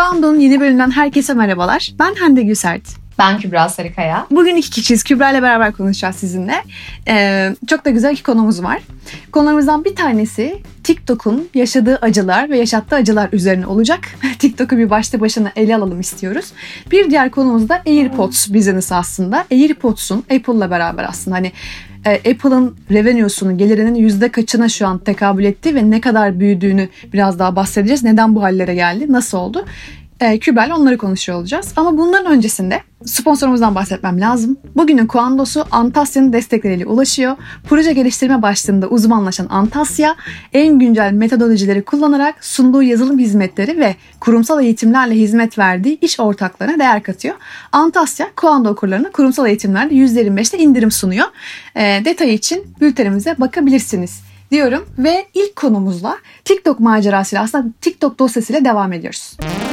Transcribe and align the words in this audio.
Kuando'nun 0.00 0.40
yeni 0.40 0.60
bölümünden 0.60 0.90
herkese 0.90 1.34
merhabalar. 1.34 1.92
Ben 1.98 2.14
Hande 2.14 2.42
Gülsert. 2.42 2.82
Ben 3.18 3.38
Kübra 3.38 3.68
Sarıkaya. 3.68 4.26
Bugün 4.30 4.56
iki 4.56 4.70
kişiyiz. 4.70 5.04
Kübra 5.04 5.30
ile 5.30 5.42
beraber 5.42 5.72
konuşacağız 5.72 6.16
sizinle. 6.16 6.64
Ee, 7.08 7.54
çok 7.66 7.84
da 7.84 7.90
güzel 7.90 8.12
iki 8.12 8.22
konumuz 8.22 8.62
var. 8.62 8.82
Konularımızdan 9.32 9.84
bir 9.84 9.96
tanesi 9.96 10.62
TikTok'un 10.84 11.48
yaşadığı 11.54 11.96
acılar 11.96 12.50
ve 12.50 12.58
yaşattığı 12.58 12.96
acılar 12.96 13.28
üzerine 13.32 13.66
olacak. 13.66 14.00
TikTok'u 14.38 14.78
bir 14.78 14.90
başta 14.90 15.20
başına 15.20 15.52
ele 15.56 15.76
alalım 15.76 16.00
istiyoruz. 16.00 16.52
Bir 16.90 17.10
diğer 17.10 17.30
konumuz 17.30 17.68
da 17.68 17.82
AirPods 17.86 18.48
business 18.48 18.92
aslında. 18.92 19.44
AirPods'un 19.52 20.18
Apple'la 20.18 20.70
beraber 20.70 21.04
aslında 21.08 21.36
hani 21.36 21.52
e, 22.04 22.14
Apple'ın 22.14 22.76
revenue'sunun 22.90 23.58
gelirinin 23.58 23.94
yüzde 23.94 24.28
kaçına 24.28 24.68
şu 24.68 24.86
an 24.86 24.98
tekabül 24.98 25.44
etti 25.44 25.74
ve 25.74 25.90
ne 25.90 26.00
kadar 26.00 26.40
büyüdüğünü 26.40 26.88
biraz 27.12 27.38
daha 27.38 27.56
bahsedeceğiz. 27.56 28.04
Neden 28.04 28.34
bu 28.34 28.42
hallere 28.42 28.74
geldi, 28.74 29.12
nasıl 29.12 29.38
oldu? 29.38 29.64
E, 30.20 30.38
Kübel 30.38 30.72
onları 30.72 30.98
konuşuyor 30.98 31.38
olacağız. 31.38 31.72
Ama 31.76 31.98
bunların 31.98 32.32
öncesinde 32.32 32.82
sponsorumuzdan 33.04 33.74
bahsetmem 33.74 34.20
lazım. 34.20 34.58
Bugünün 34.76 35.06
Kuandosu 35.06 35.64
Antasya'nın 35.70 36.32
destekleriyle 36.32 36.86
ulaşıyor. 36.86 37.36
Proje 37.68 37.92
geliştirme 37.92 38.42
başlığında 38.42 38.88
uzmanlaşan 38.88 39.46
Antasya, 39.50 40.16
en 40.52 40.78
güncel 40.78 41.12
metodolojileri 41.12 41.82
kullanarak 41.82 42.44
sunduğu 42.44 42.82
yazılım 42.82 43.18
hizmetleri 43.18 43.80
ve 43.80 43.94
kurumsal 44.20 44.62
eğitimlerle 44.62 45.14
hizmet 45.14 45.58
verdiği 45.58 45.98
iş 46.00 46.20
ortaklarına 46.20 46.78
değer 46.78 47.02
katıyor. 47.02 47.34
Antasya, 47.72 48.26
Kuando 48.36 48.68
okurlarına 48.68 49.10
kurumsal 49.10 49.46
eğitimlerde 49.46 49.94
%25'te 49.94 50.58
indirim 50.58 50.90
sunuyor. 50.90 51.26
E, 51.74 52.04
detayı 52.04 52.32
için 52.32 52.66
bültenimize 52.80 53.34
bakabilirsiniz 53.38 54.20
diyorum 54.50 54.86
ve 54.98 55.26
ilk 55.34 55.56
konumuzla 55.56 56.18
TikTok 56.44 56.80
macerasıyla 56.80 57.44
aslında 57.44 57.68
TikTok 57.80 58.18
dosyasıyla 58.18 58.64
devam 58.64 58.92
ediyoruz. 58.92 59.36
Şimdi 59.40 59.69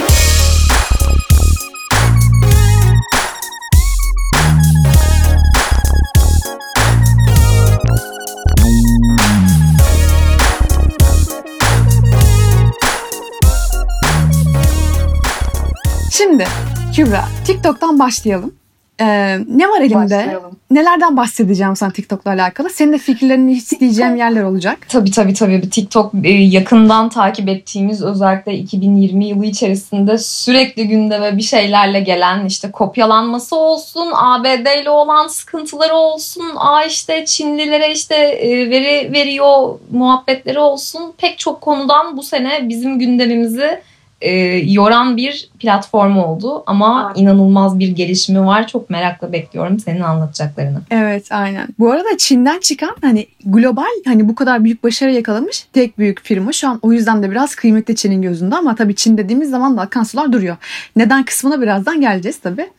Kübra 16.97 17.23
TikTok'tan 17.45 17.99
başlayalım. 17.99 18.55
Ee, 19.01 19.05
ne 19.47 19.67
var 19.69 19.81
elimde? 19.81 19.95
Başlayalım. 19.95 20.59
Nelerden 20.71 21.17
bahsedeceğim 21.17 21.75
sana 21.75 21.91
TikTok'la 21.91 22.31
alakalı? 22.31 22.69
Senin 22.69 22.93
de 22.93 22.97
fikirlerini 22.97 23.51
isteyeceğim 23.51 24.15
yerler 24.15 24.43
olacak. 24.43 24.77
Tabii 24.89 25.11
tabii 25.11 25.33
tabii. 25.33 25.69
TikTok 25.69 26.13
e, 26.23 26.29
yakından 26.29 27.09
takip 27.09 27.49
ettiğimiz 27.49 28.03
özellikle 28.03 28.53
2020 28.53 29.25
yılı 29.25 29.45
içerisinde 29.45 30.17
sürekli 30.17 30.87
gündeme 30.87 31.37
bir 31.37 31.41
şeylerle 31.41 31.99
gelen 31.99 32.45
işte 32.45 32.71
kopyalanması 32.71 33.55
olsun, 33.55 34.11
ABD 34.13 34.81
ile 34.81 34.89
olan 34.89 35.27
sıkıntıları 35.27 35.95
olsun, 35.95 36.51
a 36.55 36.83
işte 36.83 37.25
Çinlilere 37.25 37.91
işte 37.91 38.15
e, 38.15 38.69
veri 38.69 39.13
veriyor 39.13 39.79
muhabbetleri 39.91 40.59
olsun. 40.59 41.13
Pek 41.17 41.39
çok 41.39 41.61
konudan 41.61 42.17
bu 42.17 42.23
sene 42.23 42.69
bizim 42.69 42.99
gündemimizi 42.99 43.81
e, 44.21 44.31
yoran 44.57 45.17
bir 45.17 45.49
platform 45.59 46.17
oldu 46.17 46.63
ama 46.65 47.05
evet. 47.07 47.21
inanılmaz 47.21 47.79
bir 47.79 47.87
gelişimi 47.87 48.45
var. 48.45 48.67
Çok 48.67 48.89
merakla 48.89 49.31
bekliyorum 49.31 49.79
senin 49.79 50.01
anlatacaklarını. 50.01 50.81
Evet 50.91 51.31
aynen. 51.31 51.67
Bu 51.79 51.91
arada 51.91 52.17
Çin'den 52.17 52.59
çıkan 52.59 52.95
hani 53.01 53.27
global 53.45 53.83
hani 54.05 54.29
bu 54.29 54.35
kadar 54.35 54.63
büyük 54.63 54.83
başarı 54.83 55.11
yakalamış 55.11 55.67
tek 55.73 55.97
büyük 55.97 56.23
firma. 56.23 56.51
Şu 56.51 56.69
an 56.69 56.79
o 56.81 56.93
yüzden 56.93 57.23
de 57.23 57.31
biraz 57.31 57.55
kıymetli 57.55 57.95
Çin'in 57.95 58.21
gözünde 58.21 58.55
ama 58.55 58.75
tabii 58.75 58.95
Çin 58.95 59.17
dediğimiz 59.17 59.49
zaman 59.49 59.77
da 59.77 59.81
akan 59.81 60.03
sular 60.03 60.31
duruyor. 60.31 60.57
Neden 60.95 61.23
kısmına 61.23 61.61
birazdan 61.61 62.01
geleceğiz 62.01 62.39
tabii. 62.39 62.69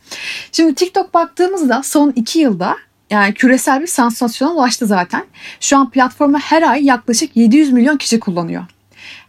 Şimdi 0.51 0.75
TikTok 0.75 1.13
baktığımızda 1.13 1.81
son 1.83 2.13
iki 2.15 2.39
yılda 2.39 2.75
yani 3.09 3.33
küresel 3.33 3.81
bir 3.81 3.87
sansasyona 3.87 4.51
ulaştı 4.51 4.85
zaten. 4.85 5.25
Şu 5.59 5.77
an 5.77 5.89
platformu 5.89 6.37
her 6.37 6.61
ay 6.61 6.85
yaklaşık 6.85 7.37
700 7.37 7.71
milyon 7.71 7.97
kişi 7.97 8.19
kullanıyor 8.19 8.63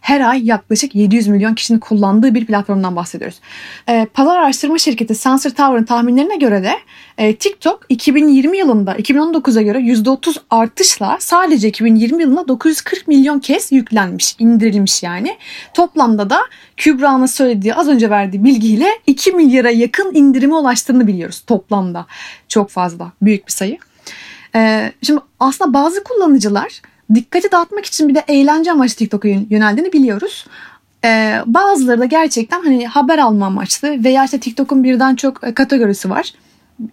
her 0.00 0.21
ay 0.21 0.47
yaklaşık 0.47 0.94
700 0.94 1.28
milyon 1.28 1.55
kişinin 1.55 1.78
kullandığı 1.78 2.34
bir 2.34 2.47
platformdan 2.47 2.97
bahsediyoruz. 2.97 3.41
E, 3.88 4.06
pazar 4.15 4.37
araştırma 4.37 4.78
şirketi 4.78 5.15
Sensor 5.15 5.50
Tower'ın 5.50 5.84
tahminlerine 5.84 6.37
göre 6.37 6.62
de 6.62 6.72
e, 7.19 7.37
TikTok 7.37 7.87
2020 7.88 8.59
yılında 8.59 8.97
2019'a 8.97 9.62
göre 9.62 9.78
%30 9.78 10.37
artışla 10.50 11.16
sadece 11.21 11.69
2020 11.69 12.22
yılında 12.22 12.49
940 12.49 13.09
milyon 13.09 13.41
kez 13.41 13.72
yüklenmiş, 13.72 14.37
indirilmiş 14.39 15.03
yani. 15.03 15.37
Toplamda 15.75 16.31
da 16.31 16.41
Kübra'nın 16.77 17.27
söylediği 17.27 17.75
az 17.75 17.89
önce 17.89 18.10
verdiği 18.10 18.44
bilgiyle 18.44 18.89
2 19.06 19.33
milyara 19.33 19.71
yakın 19.71 20.15
indirime 20.15 20.55
ulaştığını 20.55 21.06
biliyoruz 21.06 21.43
toplamda. 21.47 22.06
Çok 22.49 22.71
fazla, 22.71 23.12
büyük 23.22 23.47
bir 23.47 23.53
sayı. 23.53 23.78
Ee, 24.55 24.93
şimdi 25.03 25.21
aslında 25.41 25.75
bazı 25.75 26.05
kullanıcılar 26.05 26.81
dikkati 27.15 27.53
dağıtmak 27.53 27.84
için 27.84 28.09
bir 28.09 28.15
de 28.15 28.25
eğlence 28.28 28.72
amaçlı 28.72 28.97
TikTok'a 28.97 29.28
yöneldiğini 29.28 29.93
biliyoruz. 29.93 30.47
Ee, 31.04 31.41
bazıları 31.47 32.00
da 32.00 32.04
gerçekten 32.04 32.62
hani 32.62 32.87
haber 32.87 33.19
alma 33.19 33.47
amaçlı 33.47 34.04
veya 34.04 34.25
işte 34.25 34.41
TikTok'un 34.41 34.84
birden 34.84 35.16
çok 35.16 35.44
e, 35.44 35.54
kategorisi 35.54 36.10
var. 36.10 36.32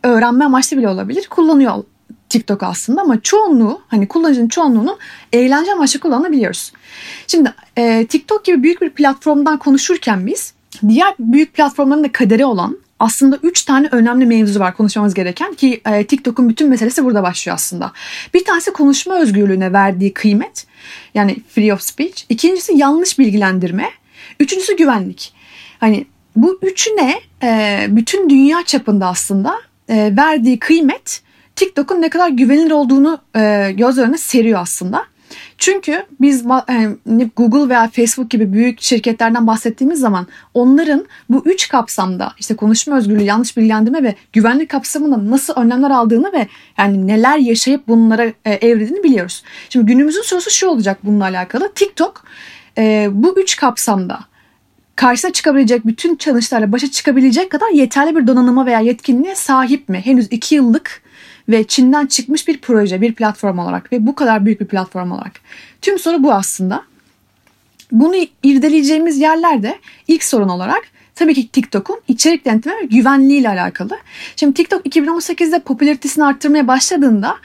Öğrenme 0.04 0.46
amaçlı 0.46 0.78
bile 0.78 0.90
olabilir. 0.90 1.28
Kullanıyor 1.30 1.84
TikTok 2.30 2.64
aslında 2.64 3.02
ama 3.02 3.22
çoğunluğu 3.22 3.82
hani 3.88 4.08
kullanıcının 4.08 4.48
çoğunluğunu 4.48 4.98
eğlence 5.34 5.72
amaçlı 5.74 6.00
kullanabiliyoruz. 6.00 6.74
Şimdi 7.28 7.54
e, 7.78 8.06
TikTok 8.08 8.46
gibi 8.46 8.64
büyük 8.64 8.82
bir 8.82 8.90
platformdan 8.90 9.58
konuşurken 9.58 10.28
biz 10.28 10.54
diğer 10.88 11.14
büyük 11.20 11.54
platformların 11.54 12.04
da 12.04 12.12
kaderi 12.12 12.46
olan 12.46 12.78
aslında 13.00 13.40
üç 13.44 13.64
tane 13.64 13.88
önemli 13.92 14.26
mevzu 14.26 14.60
var 14.60 14.78
konuşmamız 14.78 15.14
gereken 15.14 15.54
ki 15.54 15.82
e, 15.86 16.04
TikTok'un 16.04 16.50
bütün 16.50 16.70
meselesi 16.70 17.04
burada 17.04 17.24
başlıyor 17.24 17.56
aslında. 17.56 17.92
Bir 18.34 18.46
tanesi 18.46 18.74
konuşma 18.74 19.20
özgürlüğüne 19.20 19.74
verdiği 19.74 20.14
kıymet 20.14 20.68
yani 21.14 21.38
free 21.50 21.74
of 21.74 21.82
speech. 21.82 22.24
İkincisi 22.30 22.78
yanlış 22.78 23.20
bilgilendirme. 23.20 23.90
Üçüncüsü 24.40 24.78
güvenlik. 24.78 25.34
Hani 25.80 26.06
bu 26.36 26.60
üçüne 26.62 27.20
e, 27.44 27.86
bütün 27.90 28.30
dünya 28.30 28.64
çapında 28.66 29.08
aslında 29.08 29.56
e, 29.90 30.14
verdiği 30.18 30.60
kıymet 30.60 31.22
TikTok'un 31.56 32.02
ne 32.02 32.10
kadar 32.10 32.30
güvenilir 32.30 32.72
olduğunu 32.72 33.20
e, 33.36 33.72
göz 33.72 33.98
önüne 33.98 34.18
seriyor 34.18 34.60
aslında. 34.62 35.06
Çünkü 35.58 36.06
biz 36.22 36.44
Google 37.36 37.70
veya 37.70 37.90
Facebook 37.90 38.30
gibi 38.30 38.54
büyük 38.54 38.82
şirketlerden 38.82 39.48
bahsettiğimiz 39.48 40.00
zaman 40.00 40.28
onların 40.54 41.06
bu 41.30 41.42
üç 41.46 41.68
kapsamda 41.68 42.34
işte 42.40 42.56
konuşma 42.56 42.98
özgürlüğü, 42.98 43.24
yanlış 43.24 43.58
bilgilendirme 43.58 44.04
ve 44.04 44.16
güvenlik 44.34 44.70
kapsamında 44.70 45.32
nasıl 45.32 45.54
önlemler 45.54 45.90
aldığını 45.90 46.34
ve 46.34 46.48
yani 46.78 47.08
neler 47.08 47.38
yaşayıp 47.38 47.88
bunlara 47.88 48.26
e, 48.46 48.52
evrediğini 48.52 49.04
biliyoruz. 49.04 49.44
Şimdi 49.70 49.86
günümüzün 49.86 50.22
sorusu 50.22 50.50
şu 50.50 50.68
olacak 50.68 50.98
bununla 51.04 51.24
alakalı. 51.24 51.72
TikTok 51.76 52.24
e, 52.78 53.08
bu 53.12 53.40
üç 53.40 53.56
kapsamda 53.56 54.20
karşısına 54.96 55.34
çıkabilecek 55.34 55.88
bütün 55.88 56.18
challenge'larla 56.18 56.72
başa 56.72 56.92
çıkabilecek 56.92 57.52
kadar 57.52 57.70
yeterli 57.70 58.16
bir 58.16 58.28
donanıma 58.28 58.66
veya 58.66 58.80
yetkinliğe 58.80 59.36
sahip 59.36 59.90
mi? 59.90 60.02
Henüz 60.06 60.28
iki 60.32 60.56
yıllık 60.56 61.02
ve 61.50 61.64
Çin'den 61.64 62.06
çıkmış 62.06 62.48
bir 62.48 62.62
proje, 62.62 63.02
bir 63.02 63.16
platform 63.16 63.60
olarak 63.60 63.92
ve 63.92 64.08
bu 64.08 64.16
kadar 64.16 64.46
büyük 64.46 64.62
bir 64.62 64.68
platform 64.68 65.12
olarak. 65.12 65.42
Tüm 65.82 66.00
soru 66.00 66.24
bu 66.24 66.34
aslında. 66.34 66.84
Bunu 67.92 68.16
irdeleyeceğimiz 68.44 69.18
yerlerde 69.18 69.80
ilk 70.08 70.24
sorun 70.24 70.50
olarak 70.50 70.82
tabii 71.16 71.34
ki 71.34 71.48
TikTok'un 71.48 72.02
içerik 72.08 72.46
denetleme 72.46 72.78
ve 72.82 72.86
güvenliği 72.86 73.40
ile 73.40 73.50
alakalı. 73.50 73.98
Şimdi 74.36 74.54
TikTok 74.54 74.86
2018'de 74.86 75.60
popülaritesini 75.60 76.26
arttırmaya 76.26 76.68
başladığında 76.68 77.36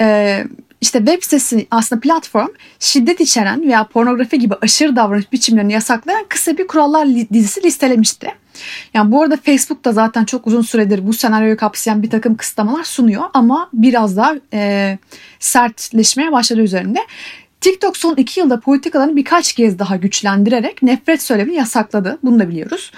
e, 0.00 0.44
işte 0.80 0.98
web 0.98 1.22
sitesi 1.22 1.66
aslında 1.70 2.00
platform 2.00 2.48
şiddet 2.78 3.20
içeren 3.20 3.62
veya 3.62 3.84
pornografi 3.84 4.38
gibi 4.38 4.54
aşırı 4.60 4.96
davranış 4.96 5.32
biçimlerini 5.32 5.72
yasaklayan 5.72 6.24
kısa 6.28 6.58
bir 6.58 6.66
kurallar 6.66 7.08
dizisi 7.08 7.62
listelemişti. 7.62 8.32
Yani 8.94 9.12
bu 9.12 9.22
arada 9.22 9.36
Facebook 9.36 9.84
da 9.84 9.92
zaten 9.92 10.24
çok 10.24 10.46
uzun 10.46 10.62
süredir 10.62 11.06
bu 11.06 11.12
senaryoyu 11.12 11.56
kapsayan 11.56 12.02
bir 12.02 12.10
takım 12.10 12.34
kısıtlamalar 12.34 12.84
sunuyor 12.84 13.22
ama 13.34 13.68
biraz 13.72 14.16
daha 14.16 14.34
e, 14.52 14.98
sertleşmeye 15.38 16.32
başladı 16.32 16.60
üzerinde. 16.60 16.98
TikTok 17.60 17.96
son 17.96 18.14
iki 18.14 18.40
yılda 18.40 18.60
politikalarını 18.60 19.16
birkaç 19.16 19.52
kez 19.52 19.78
daha 19.78 19.96
güçlendirerek 19.96 20.82
nefret 20.82 21.22
söylemini 21.22 21.56
yasakladı. 21.56 22.18
Bunu 22.22 22.40
da 22.40 22.48
biliyoruz. 22.48 22.92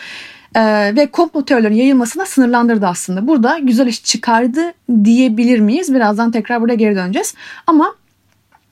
Ee, 0.56 0.92
ve 0.96 1.06
komplo 1.06 1.44
teorilerinin 1.44 1.78
yayılmasına 1.78 2.26
sınırlandırdı 2.26 2.86
aslında. 2.86 3.28
Burada 3.28 3.58
güzel 3.58 3.86
iş 3.86 4.04
çıkardı 4.04 4.72
diyebilir 5.04 5.60
miyiz? 5.60 5.94
Birazdan 5.94 6.30
tekrar 6.30 6.60
buraya 6.60 6.74
geri 6.74 6.96
döneceğiz. 6.96 7.34
Ama 7.66 7.94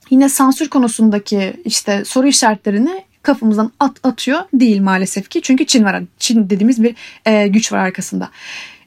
yine 0.09 0.29
sansür 0.29 0.69
konusundaki 0.69 1.53
işte 1.65 2.05
soru 2.05 2.27
işaretlerini 2.27 3.03
kafamızdan 3.23 3.71
at 3.79 3.97
atıyor 4.03 4.39
değil 4.53 4.81
maalesef 4.81 5.29
ki. 5.29 5.41
Çünkü 5.41 5.65
Çin 5.65 5.83
var. 5.83 6.03
Çin 6.17 6.49
dediğimiz 6.49 6.83
bir 6.83 6.95
e, 7.25 7.47
güç 7.47 7.71
var 7.71 7.77
arkasında. 7.77 8.29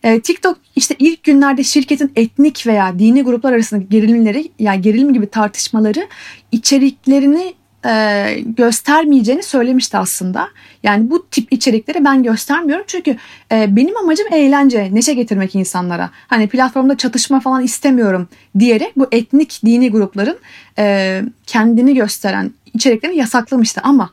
E, 0.03 0.21
TikTok 0.21 0.59
işte 0.77 0.95
ilk 0.99 1.23
günlerde 1.23 1.65
şirketin 1.65 2.13
etnik 2.17 2.67
veya 2.67 2.99
dini 2.99 3.23
gruplar 3.23 3.53
arasında 3.53 3.85
gerilimleri 3.91 4.51
yani 4.59 4.81
gerilim 4.81 5.13
gibi 5.13 5.27
tartışmaları 5.27 6.09
içeriklerini 6.53 7.55
e, 7.87 8.37
göstermeyeceğini 8.47 9.43
söylemişti 9.43 9.99
aslında. 9.99 10.49
Yani 10.83 11.11
bu 11.11 11.27
tip 11.31 11.53
içerikleri 11.53 12.05
ben 12.05 12.23
göstermiyorum 12.23 12.85
çünkü 12.87 13.17
e, 13.53 13.77
benim 13.77 13.97
amacım 13.97 14.27
eğlence, 14.33 14.95
neşe 14.95 15.15
getirmek 15.15 15.55
insanlara. 15.55 16.11
Hani 16.27 16.49
platformda 16.49 16.97
çatışma 16.97 17.41
falan 17.41 17.63
istemiyorum 17.63 18.29
diyerek 18.59 18.93
bu 18.97 19.07
etnik 19.13 19.61
dini 19.65 19.91
grupların 19.91 20.39
e, 20.79 21.23
kendini 21.47 21.95
gösteren 21.95 22.51
içeriklerini 22.75 23.17
yasaklamıştı 23.17 23.81
ama 23.85 24.11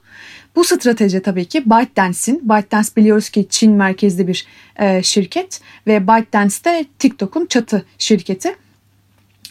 bu 0.55 0.63
strateji 0.63 1.21
tabii 1.21 1.45
ki 1.45 1.63
ByteDance'in. 1.65 2.49
ByteDance 2.49 2.89
biliyoruz 2.97 3.29
ki 3.29 3.47
Çin 3.49 3.71
merkezli 3.71 4.27
bir 4.27 4.45
e, 4.79 5.03
şirket 5.03 5.61
ve 5.87 6.07
ByteDance 6.07 6.55
de 6.65 6.85
TikTok'un 6.99 7.45
çatı 7.45 7.85
şirketi. 7.97 8.55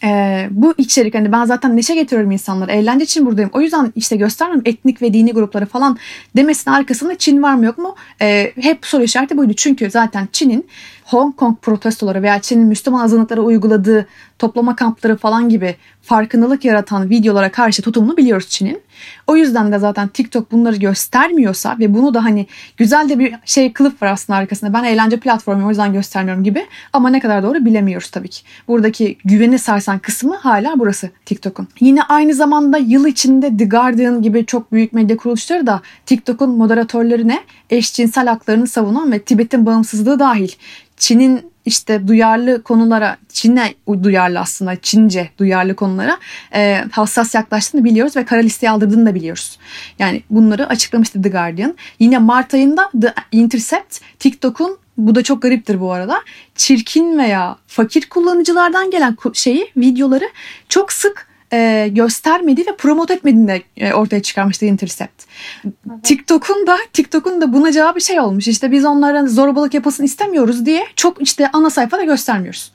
Ee, 0.05 0.49
bu 0.50 0.75
içerik 0.79 1.14
hani 1.14 1.32
ben 1.32 1.44
zaten 1.44 1.76
neşe 1.76 1.94
getiriyorum 1.94 2.31
insanlara. 2.31 2.73
Eğlence 2.73 3.05
için 3.05 3.26
buradayım. 3.26 3.50
O 3.52 3.61
yüzden 3.61 3.93
işte 3.97 4.17
göstermiyorum 4.17 4.62
etnik 4.67 5.02
ve 5.02 5.12
dini 5.12 5.32
grupları 5.32 5.67
falan 5.67 5.99
demesinin 6.37 6.75
arkasında 6.75 7.19
Çin 7.19 7.43
var 7.43 7.55
mı 7.55 7.64
yok 7.64 7.79
mu? 7.79 7.97
Ee, 8.20 8.52
hep 8.61 8.87
soru 8.87 9.02
işareti 9.02 9.37
buydu. 9.37 9.52
Çünkü 9.56 9.91
zaten 9.91 10.29
Çin'in 10.32 10.67
Hong 11.11 11.37
Kong 11.37 11.57
protestoları 11.62 12.23
veya 12.23 12.41
Çin'in 12.41 12.67
Müslüman 12.67 13.05
azınlıklara 13.05 13.41
uyguladığı 13.41 14.07
toplama 14.39 14.77
kampları 14.77 15.17
falan 15.17 15.49
gibi 15.49 15.77
farkındalık 16.03 16.65
yaratan 16.65 17.11
videolara 17.11 17.53
karşı 17.53 17.83
tutumunu 17.83 18.17
biliyoruz 18.17 18.49
Çin'in. 18.49 18.83
O 19.27 19.37
yüzden 19.37 19.73
de 19.73 19.79
zaten 19.79 20.09
TikTok 20.09 20.53
bunları 20.53 20.77
göstermiyorsa 20.77 21.77
ve 21.79 21.95
bunu 21.95 22.15
da 22.15 22.25
hani 22.25 22.47
güzel 22.77 23.09
de 23.09 23.19
bir 23.19 23.35
şey 23.45 23.73
kılıf 23.73 24.03
var 24.03 24.09
aslında 24.09 24.39
arkasında. 24.39 24.73
Ben 24.73 24.85
eğlence 24.85 25.17
platformu 25.17 25.67
o 25.67 25.69
yüzden 25.69 25.93
göstermiyorum 25.93 26.45
gibi 26.45 26.67
ama 26.93 27.11
ne 27.11 27.21
kadar 27.21 27.43
doğru 27.43 27.65
bilemiyoruz 27.65 28.11
tabii 28.11 28.29
ki. 28.29 28.43
Buradaki 28.69 29.17
güveni 29.25 29.59
sarsan 29.59 29.99
kısmı 29.99 30.37
hala 30.37 30.75
burası 30.79 31.11
TikTok'un. 31.25 31.69
Yine 31.81 32.03
aynı 32.03 32.35
zamanda 32.35 32.79
yıl 32.79 33.07
içinde 33.07 33.57
The 33.57 33.65
Guardian 33.65 34.23
gibi 34.23 34.47
çok 34.47 34.73
büyük 34.73 34.93
medya 34.93 35.17
kuruluşları 35.17 35.67
da 35.67 35.81
TikTok'un 36.07 36.51
moderatörlerine 36.51 37.41
eşcinsel 37.71 38.27
haklarını 38.27 38.67
savunan 38.67 39.12
ve 39.12 39.19
Tibet'in 39.19 39.67
bağımsızlığı 39.67 40.19
dahil 40.19 40.51
Çin'in 41.00 41.50
işte 41.64 42.08
duyarlı 42.08 42.62
konulara, 42.62 43.17
Çin'e 43.32 43.75
duyarlı 44.02 44.41
aslında, 44.41 44.76
Çince 44.76 45.31
duyarlı 45.38 45.76
konulara 45.76 46.19
e, 46.55 46.85
hassas 46.91 47.35
yaklaştığını 47.35 47.85
biliyoruz 47.85 48.17
ve 48.17 48.25
kara 48.25 48.41
listeye 48.41 48.70
aldırdığını 48.70 49.06
da 49.06 49.14
biliyoruz. 49.14 49.58
Yani 49.99 50.23
bunları 50.31 50.69
açıklamıştı 50.69 51.23
The 51.23 51.29
Guardian. 51.29 51.76
Yine 51.99 52.19
Mart 52.19 52.55
ayında 52.55 52.91
The 53.00 53.14
Intercept, 53.32 53.99
TikTok'un 54.19 54.79
bu 54.99 55.14
da 55.14 55.23
çok 55.23 55.43
gariptir 55.43 55.81
bu 55.81 55.93
arada. 55.93 56.23
Çirkin 56.55 57.19
veya 57.19 57.56
fakir 57.67 58.08
kullanıcılardan 58.08 58.91
gelen 58.91 59.17
şeyi, 59.35 59.70
videoları 59.76 60.31
çok 60.69 60.93
sık 60.93 61.30
e, 61.52 61.88
göstermediği 61.93 62.67
ve 62.67 62.76
promote 62.76 63.14
etmediğini 63.14 63.49
de 63.49 63.62
e, 63.76 63.93
ortaya 63.93 64.23
çıkarmıştı 64.23 64.64
Intercept. 64.64 65.23
Evet. 65.64 65.75
TikTok'un 66.02 66.67
da 66.67 66.76
TikTok'un 66.93 67.41
da 67.41 67.52
buna 67.52 67.73
cevabı 67.73 68.00
şey 68.00 68.20
olmuş. 68.20 68.49
İşte 68.49 68.73
biz 68.73 68.85
onların 68.85 69.26
zorbalık 69.26 69.75
yapasını 69.75 70.06
istemiyoruz 70.06 70.67
diye 70.67 70.85
çok 70.97 71.23
işte 71.23 71.50
ana 71.52 71.70
sayfada 71.70 72.05
göstermiyoruz. 72.05 72.73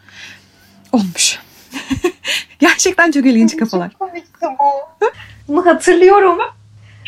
Olmuş. 0.92 1.39
Gerçekten 2.60 3.12
çok 3.12 3.25
ilginç 3.25 3.57
kafalar. 3.57 3.89
Çok 3.89 4.00
komikti 4.00 4.45
bu. 4.60 5.06
Bunu 5.48 5.66
hatırlıyorum. 5.66 6.38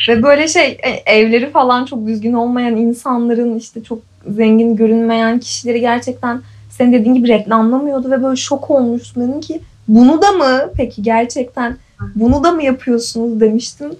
Ve 0.08 0.22
böyle 0.22 0.48
şey 0.48 0.78
e, 0.82 0.90
evleri 0.90 1.50
falan 1.50 1.84
çok 1.84 2.06
düzgün 2.06 2.32
olmayan 2.32 2.76
insanların 2.76 3.58
işte 3.58 3.84
çok 3.84 3.98
zengin 4.26 4.76
görünmeyen 4.76 5.38
kişileri 5.38 5.80
gerçekten 5.80 6.40
senin 6.70 6.92
dediğin 6.92 7.14
gibi 7.14 7.28
reklamlamıyordu 7.28 8.10
ve 8.10 8.22
böyle 8.22 8.36
şok 8.36 8.70
olmuştum. 8.70 9.28
Dedim 9.28 9.40
ki 9.40 9.60
bunu 9.88 10.22
da 10.22 10.32
mı 10.32 10.70
peki 10.76 11.02
gerçekten 11.02 11.76
bunu 12.14 12.44
da 12.44 12.52
mı 12.52 12.62
yapıyorsunuz 12.62 13.40
demiştim. 13.40 13.90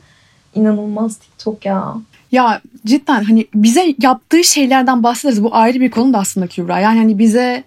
İnanılmaz 0.54 1.16
TikTok 1.16 1.64
ya. 1.64 1.94
Ya 2.32 2.60
cidden 2.86 3.24
hani 3.24 3.46
bize 3.54 3.94
yaptığı 4.02 4.44
şeylerden 4.44 5.02
bahsederiz. 5.02 5.44
Bu 5.44 5.54
ayrı 5.54 5.80
bir 5.80 5.90
konu 5.90 6.12
da 6.12 6.18
aslında 6.18 6.46
Kübra. 6.46 6.80
Yani 6.80 6.98
hani 6.98 7.18
bize 7.18 7.64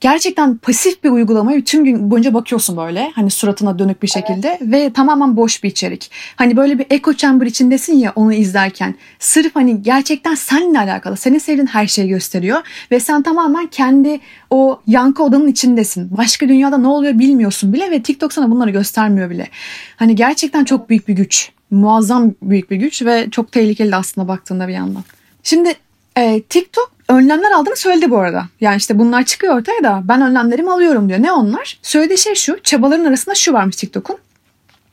gerçekten 0.00 0.56
pasif 0.56 1.04
bir 1.04 1.10
uygulamayı 1.10 1.64
tüm 1.64 1.84
gün 1.84 2.10
boyunca 2.10 2.34
bakıyorsun 2.34 2.76
böyle 2.76 3.10
hani 3.14 3.30
suratına 3.30 3.78
dönük 3.78 4.02
bir 4.02 4.08
şekilde 4.08 4.58
evet. 4.62 4.72
ve 4.72 4.92
tamamen 4.92 5.36
boş 5.36 5.62
bir 5.62 5.68
içerik. 5.68 6.10
Hani 6.36 6.56
böyle 6.56 6.78
bir 6.78 6.86
echo 6.90 7.12
chamber 7.12 7.46
içindesin 7.46 7.94
ya 7.94 8.12
onu 8.16 8.32
izlerken 8.32 8.94
sırf 9.18 9.56
hani 9.56 9.82
gerçekten 9.82 10.34
seninle 10.34 10.78
alakalı 10.78 11.16
senin 11.16 11.38
sevdiğin 11.38 11.66
her 11.66 11.86
şeyi 11.86 12.08
gösteriyor 12.08 12.60
ve 12.90 13.00
sen 13.00 13.22
tamamen 13.22 13.66
kendi 13.66 14.20
o 14.50 14.80
yankı 14.86 15.22
odanın 15.22 15.48
içindesin. 15.48 16.16
Başka 16.16 16.48
dünyada 16.48 16.78
ne 16.78 16.88
oluyor 16.88 17.18
bilmiyorsun 17.18 17.72
bile 17.72 17.90
ve 17.90 18.02
TikTok 18.02 18.32
sana 18.32 18.50
bunları 18.50 18.70
göstermiyor 18.70 19.30
bile. 19.30 19.48
Hani 19.96 20.16
gerçekten 20.16 20.64
çok 20.64 20.88
büyük 20.90 21.08
bir 21.08 21.14
güç. 21.14 21.50
Muazzam 21.70 22.34
büyük 22.42 22.70
bir 22.70 22.76
güç 22.76 23.02
ve 23.02 23.30
çok 23.30 23.52
tehlikeli 23.52 23.96
aslında 23.96 24.28
baktığında 24.28 24.68
bir 24.68 24.72
yandan. 24.72 25.04
Şimdi 25.42 25.74
e, 26.20 26.42
TikTok 26.42 26.92
önlemler 27.08 27.50
aldığını 27.50 27.76
söyledi 27.76 28.10
bu 28.10 28.18
arada. 28.18 28.46
Yani 28.60 28.76
işte 28.76 28.98
bunlar 28.98 29.24
çıkıyor 29.24 29.58
ortaya 29.58 29.84
da 29.84 30.00
ben 30.04 30.22
önlemlerimi 30.22 30.70
alıyorum 30.70 31.08
diyor. 31.08 31.22
Ne 31.22 31.32
onlar? 31.32 31.78
Söylediği 31.82 32.18
şey 32.18 32.34
şu 32.34 32.62
çabaların 32.62 33.04
arasında 33.04 33.34
şu 33.34 33.52
varmış 33.52 33.76
TikTok'un. 33.76 34.16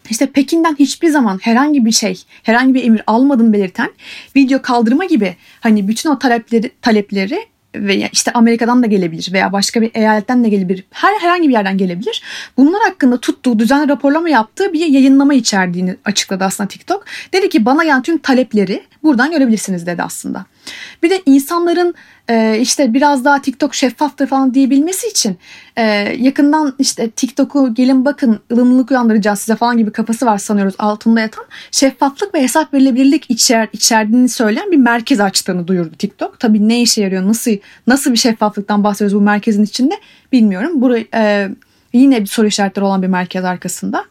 İşte 0.10 0.26
Pekin'den 0.26 0.76
hiçbir 0.80 1.08
zaman 1.08 1.40
herhangi 1.42 1.86
bir 1.86 1.92
şey, 1.92 2.24
herhangi 2.44 2.74
bir 2.74 2.84
emir 2.84 3.02
almadığını 3.08 3.54
belirten 3.54 3.90
video 4.36 4.62
kaldırma 4.62 5.06
gibi 5.06 5.36
hani 5.60 5.88
bütün 5.88 6.10
o 6.10 6.20
talepleri 6.20 6.72
talepleri 6.82 7.48
ve 7.76 8.10
işte 8.12 8.32
Amerika'dan 8.34 8.84
da 8.84 8.88
gelebilir 8.88 9.30
veya 9.34 9.52
başka 9.52 9.82
bir 9.82 9.92
eyaletten 9.94 10.44
de 10.44 10.50
gelebilir. 10.50 10.84
Her 10.92 11.14
herhangi 11.20 11.50
bir 11.50 11.54
yerden 11.54 11.78
gelebilir. 11.78 12.24
Bunlar 12.58 12.82
hakkında 12.84 13.20
tuttuğu 13.20 13.60
düzenli 13.60 13.90
raporlama 13.90 14.30
yaptığı 14.30 14.74
bir 14.74 14.86
yayınlama 14.86 15.34
içerdiğini 15.34 15.96
açıkladı 16.06 16.44
aslında 16.44 16.68
TikTok. 16.68 17.06
Dedi 17.34 17.50
ki 17.50 17.66
bana 17.66 17.84
gelen 17.84 18.02
tüm 18.02 18.18
talepleri 18.18 18.84
buradan 19.08 19.32
görebilirsiniz 19.32 19.86
dedi 19.86 20.04
aslında. 20.04 20.46
Bir 21.04 21.10
de 21.10 21.22
insanların 21.26 21.96
e, 22.30 22.60
işte 22.60 22.94
biraz 22.94 23.26
daha 23.26 23.42
TikTok 23.42 23.76
şeffaftır 23.76 24.28
falan 24.28 24.54
diyebilmesi 24.54 25.08
için 25.08 25.38
e, 25.78 25.84
yakından 26.20 26.76
işte 26.80 27.10
TikTok'u 27.10 27.74
gelin 27.74 28.06
bakın 28.06 28.40
ılımlılık 28.52 28.92
uyandıracağız 28.92 29.40
size 29.40 29.56
falan 29.56 29.78
gibi 29.78 29.92
kafası 29.92 30.26
var 30.26 30.38
sanıyoruz 30.38 30.76
altında 30.80 31.22
yatan 31.22 31.46
şeffaflık 31.72 32.34
ve 32.34 32.42
hesap 32.42 32.74
verilebilirlik 32.74 33.26
içer, 33.30 33.68
içerdiğini 33.74 34.30
söyleyen 34.30 34.72
bir 34.72 34.78
merkez 34.78 35.20
açtığını 35.20 35.68
duyurdu 35.68 35.96
TikTok. 36.00 36.40
Tabii 36.40 36.68
ne 36.68 36.82
işe 36.82 37.02
yarıyor 37.02 37.28
nasıl 37.28 37.52
nasıl 37.88 38.12
bir 38.12 38.18
şeffaflıktan 38.18 38.84
bahsediyoruz 38.84 39.16
bu 39.16 39.22
merkezin 39.22 39.64
içinde 39.64 39.96
bilmiyorum. 40.32 40.82
Burayı 40.82 41.08
e, 41.14 41.50
yine 41.94 42.22
bir 42.22 42.28
soru 42.28 42.48
işaretleri 42.48 42.86
olan 42.86 43.02
bir 43.02 43.08
merkez 43.08 43.46
arkasında. 43.46 44.06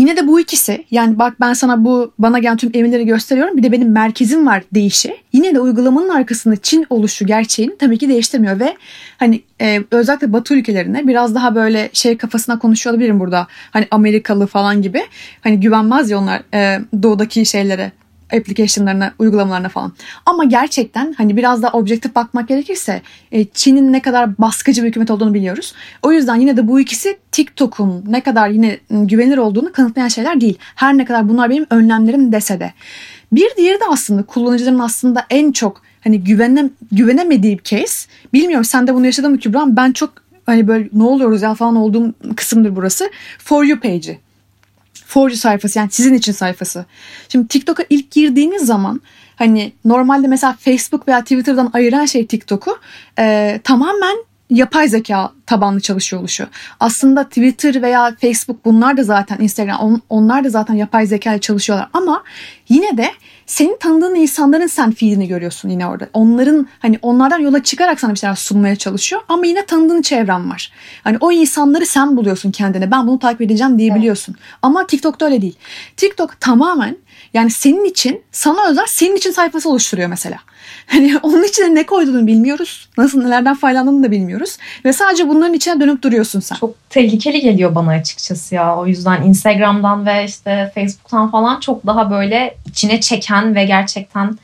Yine 0.00 0.16
de 0.16 0.26
bu 0.26 0.40
ikisi 0.40 0.84
yani 0.90 1.18
bak 1.18 1.40
ben 1.40 1.52
sana 1.52 1.84
bu 1.84 2.12
bana 2.18 2.38
gelen 2.38 2.56
tüm 2.56 2.70
emirleri 2.74 3.06
gösteriyorum. 3.06 3.56
Bir 3.56 3.62
de 3.62 3.72
benim 3.72 3.92
merkezim 3.92 4.46
var 4.46 4.62
deyişi. 4.74 5.16
Yine 5.32 5.54
de 5.54 5.60
uygulamanın 5.60 6.08
arkasında 6.08 6.56
Çin 6.56 6.86
oluşu 6.90 7.26
gerçeğini 7.26 7.78
tabii 7.78 7.98
ki 7.98 8.08
değiştirmiyor 8.08 8.60
ve 8.60 8.76
hani 9.18 9.42
e, 9.60 9.82
özellikle 9.90 10.32
Batı 10.32 10.54
ülkelerine 10.54 11.08
biraz 11.08 11.34
daha 11.34 11.54
böyle 11.54 11.90
şey 11.92 12.16
kafasına 12.16 12.58
konuşuyor 12.58 12.94
olabilirim 12.94 13.20
burada. 13.20 13.46
Hani 13.70 13.86
Amerikalı 13.90 14.46
falan 14.46 14.82
gibi. 14.82 15.02
Hani 15.40 15.60
güvenmez 15.60 16.10
ya 16.10 16.18
onlar 16.18 16.42
e, 16.54 16.80
doğudaki 17.02 17.46
şeylere 17.46 17.92
application'larına, 18.32 19.12
uygulamalarına 19.18 19.68
falan. 19.68 19.92
Ama 20.26 20.44
gerçekten 20.44 21.14
hani 21.18 21.36
biraz 21.36 21.62
daha 21.62 21.72
objektif 21.72 22.14
bakmak 22.14 22.48
gerekirse 22.48 23.02
e, 23.32 23.44
Çin'in 23.44 23.92
ne 23.92 24.02
kadar 24.02 24.38
baskıcı 24.38 24.82
bir 24.82 24.88
hükümet 24.88 25.10
olduğunu 25.10 25.34
biliyoruz. 25.34 25.74
O 26.02 26.12
yüzden 26.12 26.36
yine 26.36 26.56
de 26.56 26.68
bu 26.68 26.80
ikisi 26.80 27.18
TikTok'un 27.32 28.04
ne 28.08 28.20
kadar 28.20 28.48
yine 28.48 28.78
güvenilir 28.90 29.38
olduğunu 29.38 29.72
kanıtlayan 29.72 30.08
şeyler 30.08 30.40
değil. 30.40 30.58
Her 30.74 30.98
ne 30.98 31.04
kadar 31.04 31.28
bunlar 31.28 31.50
benim 31.50 31.66
önlemlerim 31.70 32.32
dese 32.32 32.60
de. 32.60 32.72
Bir 33.32 33.50
diğeri 33.56 33.80
de 33.80 33.84
aslında 33.90 34.22
kullanıcıların 34.22 34.78
aslında 34.78 35.26
en 35.30 35.52
çok 35.52 35.82
hani 36.04 36.24
güvenem, 36.24 36.70
güvenemediği 36.92 37.58
bir 37.58 37.62
case. 37.64 38.08
Bilmiyorum 38.32 38.64
sen 38.64 38.86
de 38.86 38.94
bunu 38.94 39.06
yaşadın 39.06 39.30
mı 39.30 39.38
Kübra? 39.38 39.64
Ben 39.66 39.92
çok 39.92 40.12
hani 40.46 40.68
böyle 40.68 40.88
ne 40.92 41.02
oluyoruz 41.02 41.42
ya 41.42 41.54
falan 41.54 41.76
olduğum 41.76 42.14
kısımdır 42.36 42.76
burası. 42.76 43.10
For 43.38 43.64
You 43.64 43.80
page'i. 43.80 44.18
For 45.10 45.30
sayfası 45.30 45.78
yani 45.78 45.90
sizin 45.90 46.14
için 46.14 46.32
sayfası. 46.32 46.84
Şimdi 47.28 47.48
TikTok'a 47.48 47.84
ilk 47.90 48.10
girdiğiniz 48.10 48.66
zaman 48.66 49.00
hani 49.36 49.72
normalde 49.84 50.26
mesela 50.26 50.56
Facebook 50.60 51.08
veya 51.08 51.20
Twitter'dan 51.22 51.70
ayıran 51.72 52.04
şey 52.04 52.26
TikTok'u 52.26 52.78
e, 53.18 53.60
tamamen 53.64 54.16
yapay 54.50 54.88
zeka 54.88 55.32
tabanlı 55.46 55.80
çalışıyor 55.80 56.22
oluşu. 56.22 56.46
Aslında 56.80 57.24
Twitter 57.28 57.82
veya 57.82 58.16
Facebook 58.20 58.64
bunlar 58.64 58.96
da 58.96 59.02
zaten 59.02 59.38
Instagram 59.40 59.80
on, 59.80 60.02
onlar 60.08 60.44
da 60.44 60.48
zaten 60.48 60.74
yapay 60.74 61.06
zeka 61.06 61.32
ile 61.32 61.40
çalışıyorlar 61.40 61.88
ama 61.92 62.22
yine 62.68 62.96
de 62.96 63.10
senin 63.46 63.78
tanıdığın 63.78 64.14
insanların 64.14 64.66
sen 64.66 64.92
feedini 64.92 65.28
görüyorsun 65.28 65.68
yine 65.68 65.86
orada. 65.86 66.08
Onların 66.12 66.68
hani 66.78 66.98
onlardan 67.02 67.38
yola 67.38 67.62
çıkarak 67.62 68.00
sana 68.00 68.12
bir 68.14 68.18
şeyler 68.18 68.34
sunmaya 68.34 68.76
çalışıyor 68.76 69.22
ama 69.28 69.46
yine 69.46 69.66
tanıdığın 69.66 70.02
çevren 70.02 70.50
var. 70.50 70.72
Hani 71.04 71.16
o 71.20 71.32
insanları 71.32 71.86
sen 71.86 72.16
buluyorsun 72.16 72.50
kendine. 72.50 72.90
Ben 72.90 73.06
bunu 73.06 73.18
takip 73.18 73.40
edeceğim 73.40 73.78
diyebiliyorsun. 73.78 74.32
Evet. 74.38 74.58
Ama 74.62 74.86
TikTok'ta 74.86 75.26
öyle 75.26 75.42
değil. 75.42 75.56
TikTok 75.96 76.40
tamamen 76.40 76.96
yani 77.34 77.50
senin 77.50 77.84
için 77.84 78.22
sana 78.32 78.70
özel 78.70 78.86
senin 78.88 79.16
için 79.16 79.30
sayfası 79.30 79.70
oluşturuyor 79.70 80.08
mesela. 80.08 80.36
Hani 80.86 81.18
onun 81.22 81.44
içine 81.44 81.74
ne 81.74 81.86
koyduğunu 81.86 82.26
bilmiyoruz. 82.26 82.88
Nasıl 82.98 83.22
nelerden 83.22 83.54
faydalandığını 83.54 84.02
da 84.02 84.10
bilmiyoruz. 84.10 84.56
Ve 84.84 84.92
sadece 84.92 85.28
bunların 85.28 85.54
içine 85.54 85.80
dönüp 85.80 86.02
duruyorsun 86.02 86.40
sen. 86.40 86.56
Çok 86.56 86.90
tehlikeli 86.90 87.40
geliyor 87.40 87.74
bana 87.74 87.90
açıkçası 87.90 88.54
ya. 88.54 88.76
O 88.76 88.86
yüzden 88.86 89.22
Instagram'dan 89.22 90.06
ve 90.06 90.24
işte 90.24 90.72
Facebook'tan 90.74 91.30
falan 91.30 91.60
çok 91.60 91.86
daha 91.86 92.10
böyle 92.10 92.54
içine 92.66 93.00
çeken 93.00 93.54
ve 93.54 93.64
gerçekten 93.64 94.38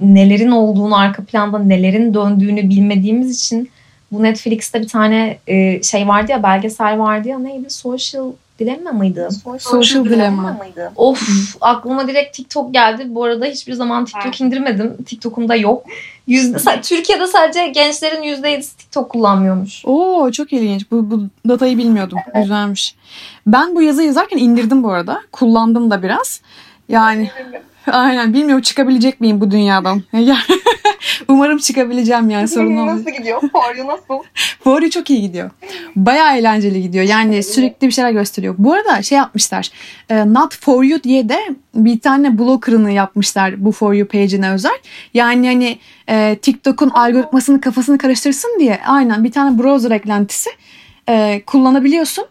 nelerin 0.00 0.50
olduğunu 0.50 0.96
arka 0.96 1.24
planda 1.24 1.58
nelerin 1.58 2.14
döndüğünü 2.14 2.68
bilmediğimiz 2.68 3.38
için 3.38 3.70
bu 4.12 4.22
Netflix'te 4.22 4.80
bir 4.80 4.88
tane 4.88 5.38
e, 5.46 5.82
şey 5.82 6.08
vardı 6.08 6.32
ya 6.32 6.42
belgesel 6.42 6.98
vardı 6.98 7.28
ya 7.28 7.38
neydi? 7.38 7.70
Social 7.70 8.32
Dilemma 8.58 8.92
mıydı? 8.92 9.28
Social 9.58 10.04
Dilemma. 10.04 10.58
Of 10.96 11.28
aklıma 11.60 12.08
direkt 12.08 12.36
TikTok 12.36 12.74
geldi. 12.74 13.04
Bu 13.08 13.24
arada 13.24 13.46
hiçbir 13.46 13.72
zaman 13.72 14.04
TikTok 14.04 14.40
indirmedim. 14.40 14.96
TikTok'um 15.06 15.48
da 15.48 15.54
yok. 15.54 15.84
Yüzde, 16.26 16.80
Türkiye'de 16.82 17.26
sadece 17.26 17.66
gençlerin 17.66 18.22
%7'si 18.22 18.76
TikTok 18.76 19.10
kullanmıyormuş. 19.10 19.82
Oo 19.84 20.30
çok 20.30 20.52
ilginç. 20.52 20.90
Bu, 20.90 21.10
bu 21.10 21.22
datayı 21.48 21.78
bilmiyordum. 21.78 22.18
Güzelmiş. 22.34 22.94
Ben 23.46 23.74
bu 23.74 23.82
yazı 23.82 24.02
yazarken 24.02 24.38
indirdim 24.38 24.82
bu 24.82 24.90
arada. 24.90 25.20
Kullandım 25.32 25.90
da 25.90 26.02
biraz. 26.02 26.40
Yani 26.88 27.30
aynen 27.86 28.34
bilmiyorum 28.34 28.62
çıkabilecek 28.62 29.20
miyim 29.20 29.40
bu 29.40 29.50
dünyadan. 29.50 30.02
Umarım 31.28 31.58
çıkabileceğim 31.58 32.30
yani 32.30 32.48
sorun 32.48 32.76
olmaz. 32.76 32.98
Nasıl 32.98 33.10
gidiyor? 33.10 33.40
For 33.52 33.76
you 33.76 33.88
nasıl? 33.88 34.24
For 34.64 34.82
you 34.82 34.90
çok 34.90 35.10
iyi 35.10 35.20
gidiyor. 35.20 35.50
Bayağı 35.96 36.36
eğlenceli 36.36 36.82
gidiyor. 36.82 37.04
Yani 37.04 37.42
sürekli 37.42 37.86
bir 37.86 37.92
şeyler 37.92 38.10
gösteriyor. 38.10 38.54
Bu 38.58 38.72
arada 38.72 39.02
şey 39.02 39.18
yapmışlar. 39.18 39.70
e, 40.10 40.32
Not 40.34 40.56
for 40.60 40.84
you 40.84 41.02
diye 41.02 41.28
de 41.28 41.38
bir 41.74 42.00
tane 42.00 42.38
blocker'ını 42.38 42.90
yapmışlar 42.90 43.64
bu 43.64 43.72
for 43.72 43.92
you 43.92 44.08
page'ine 44.08 44.50
özel. 44.50 44.78
Yani 45.14 45.46
hani 45.46 45.78
e, 46.08 46.38
TikTok'un 46.42 46.90
algoritmasını 46.90 47.60
kafasını 47.60 47.98
karıştırsın 47.98 48.56
diye 48.58 48.80
aynen 48.86 49.24
bir 49.24 49.32
tane 49.32 49.58
browser 49.58 49.90
eklentisi 49.90 50.50
e, 51.08 51.42
kullanabiliyorsun. 51.46 52.24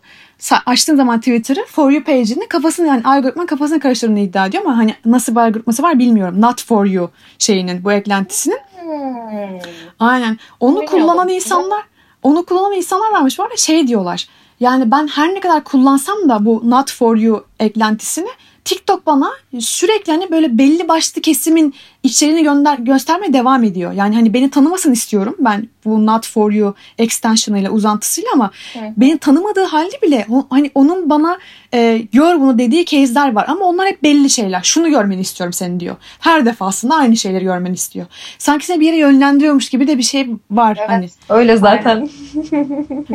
Açtığın 0.65 0.95
zaman 0.95 1.19
Twitter'ı 1.19 1.65
for 1.65 1.91
you 1.91 2.03
page'ini 2.03 2.47
kafasını 2.47 2.87
yani 2.87 3.01
algoritma 3.03 3.45
kafasını 3.45 3.79
karıştırdığını 3.79 4.19
iddia 4.19 4.45
ediyor 4.45 4.63
ama 4.65 4.77
hani 4.77 4.95
nasıl 5.05 5.35
bir 5.35 5.39
algoritması 5.39 5.83
var 5.83 5.99
bilmiyorum. 5.99 6.41
Not 6.41 6.63
for 6.63 6.85
you 6.85 7.09
şeyinin 7.39 7.83
bu 7.83 7.91
eklentisinin. 7.91 8.59
Hmm. 8.81 9.59
Aynen. 9.99 10.37
Onu 10.59 10.85
kullanan 10.85 11.29
insanlar 11.29 11.83
onu 12.23 12.45
kullanan 12.45 12.73
insanlar 12.73 13.11
varmış 13.11 13.39
var 13.39 13.51
ya 13.51 13.57
şey 13.57 13.87
diyorlar. 13.87 14.27
Yani 14.59 14.91
ben 14.91 15.07
her 15.07 15.33
ne 15.33 15.39
kadar 15.39 15.63
kullansam 15.63 16.29
da 16.29 16.45
bu 16.45 16.61
not 16.65 16.91
for 16.91 17.17
you 17.17 17.45
eklentisini 17.59 18.29
TikTok 18.65 19.05
bana 19.05 19.32
sürekli 19.60 20.12
hani 20.12 20.32
böyle 20.32 20.58
belli 20.58 20.88
başlı 20.88 21.22
kesimin 21.22 21.74
içeriğini 22.03 22.43
gönder 22.43 22.77
göstermeye 22.77 23.34
devam 23.34 23.63
ediyor. 23.63 23.91
Yani 23.91 24.15
hani 24.15 24.34
beni 24.34 24.50
tanımasın 24.50 24.91
istiyorum 24.91 25.36
ben 25.39 25.67
bu 25.86 26.05
not 26.05 26.27
for 26.27 26.51
you 26.51 26.74
extension 26.98 27.55
ile 27.55 27.70
uzantısıyla 27.70 28.29
ama 28.34 28.51
Hı. 28.74 28.79
beni 28.98 29.17
tanımadığı 29.17 29.63
halde 29.63 30.01
bile 30.01 30.25
o- 30.32 30.48
hani 30.50 30.72
onun 30.75 31.10
bana 31.10 31.38
e, 31.74 31.98
gör 32.12 32.39
bunu 32.39 32.60
dediği 32.60 32.86
case'ler 32.86 33.34
var 33.34 33.46
ama 33.48 33.65
onlar 33.65 33.88
hep 33.88 34.03
belli 34.03 34.29
şeyler. 34.29 34.62
Şunu 34.63 34.89
görmeni 34.89 35.22
istiyorum 35.22 35.53
senin 35.53 35.79
diyor. 35.79 35.96
Her 36.20 36.46
defasında 36.46 36.96
aynı 36.96 37.17
şeyleri 37.17 37.43
görmeni 37.43 37.74
istiyor. 37.74 38.05
Sanki 38.38 38.65
seni 38.65 38.79
bir 38.79 38.86
yere 38.86 38.98
yönlendiriyormuş 38.98 39.70
gibi 39.70 39.88
de 39.88 39.98
bir 39.98 40.03
şey 40.03 40.27
var 40.51 40.77
Evet. 40.79 40.89
hani. 40.89 41.10
Öyle 41.29 41.58
zaten. 41.58 42.10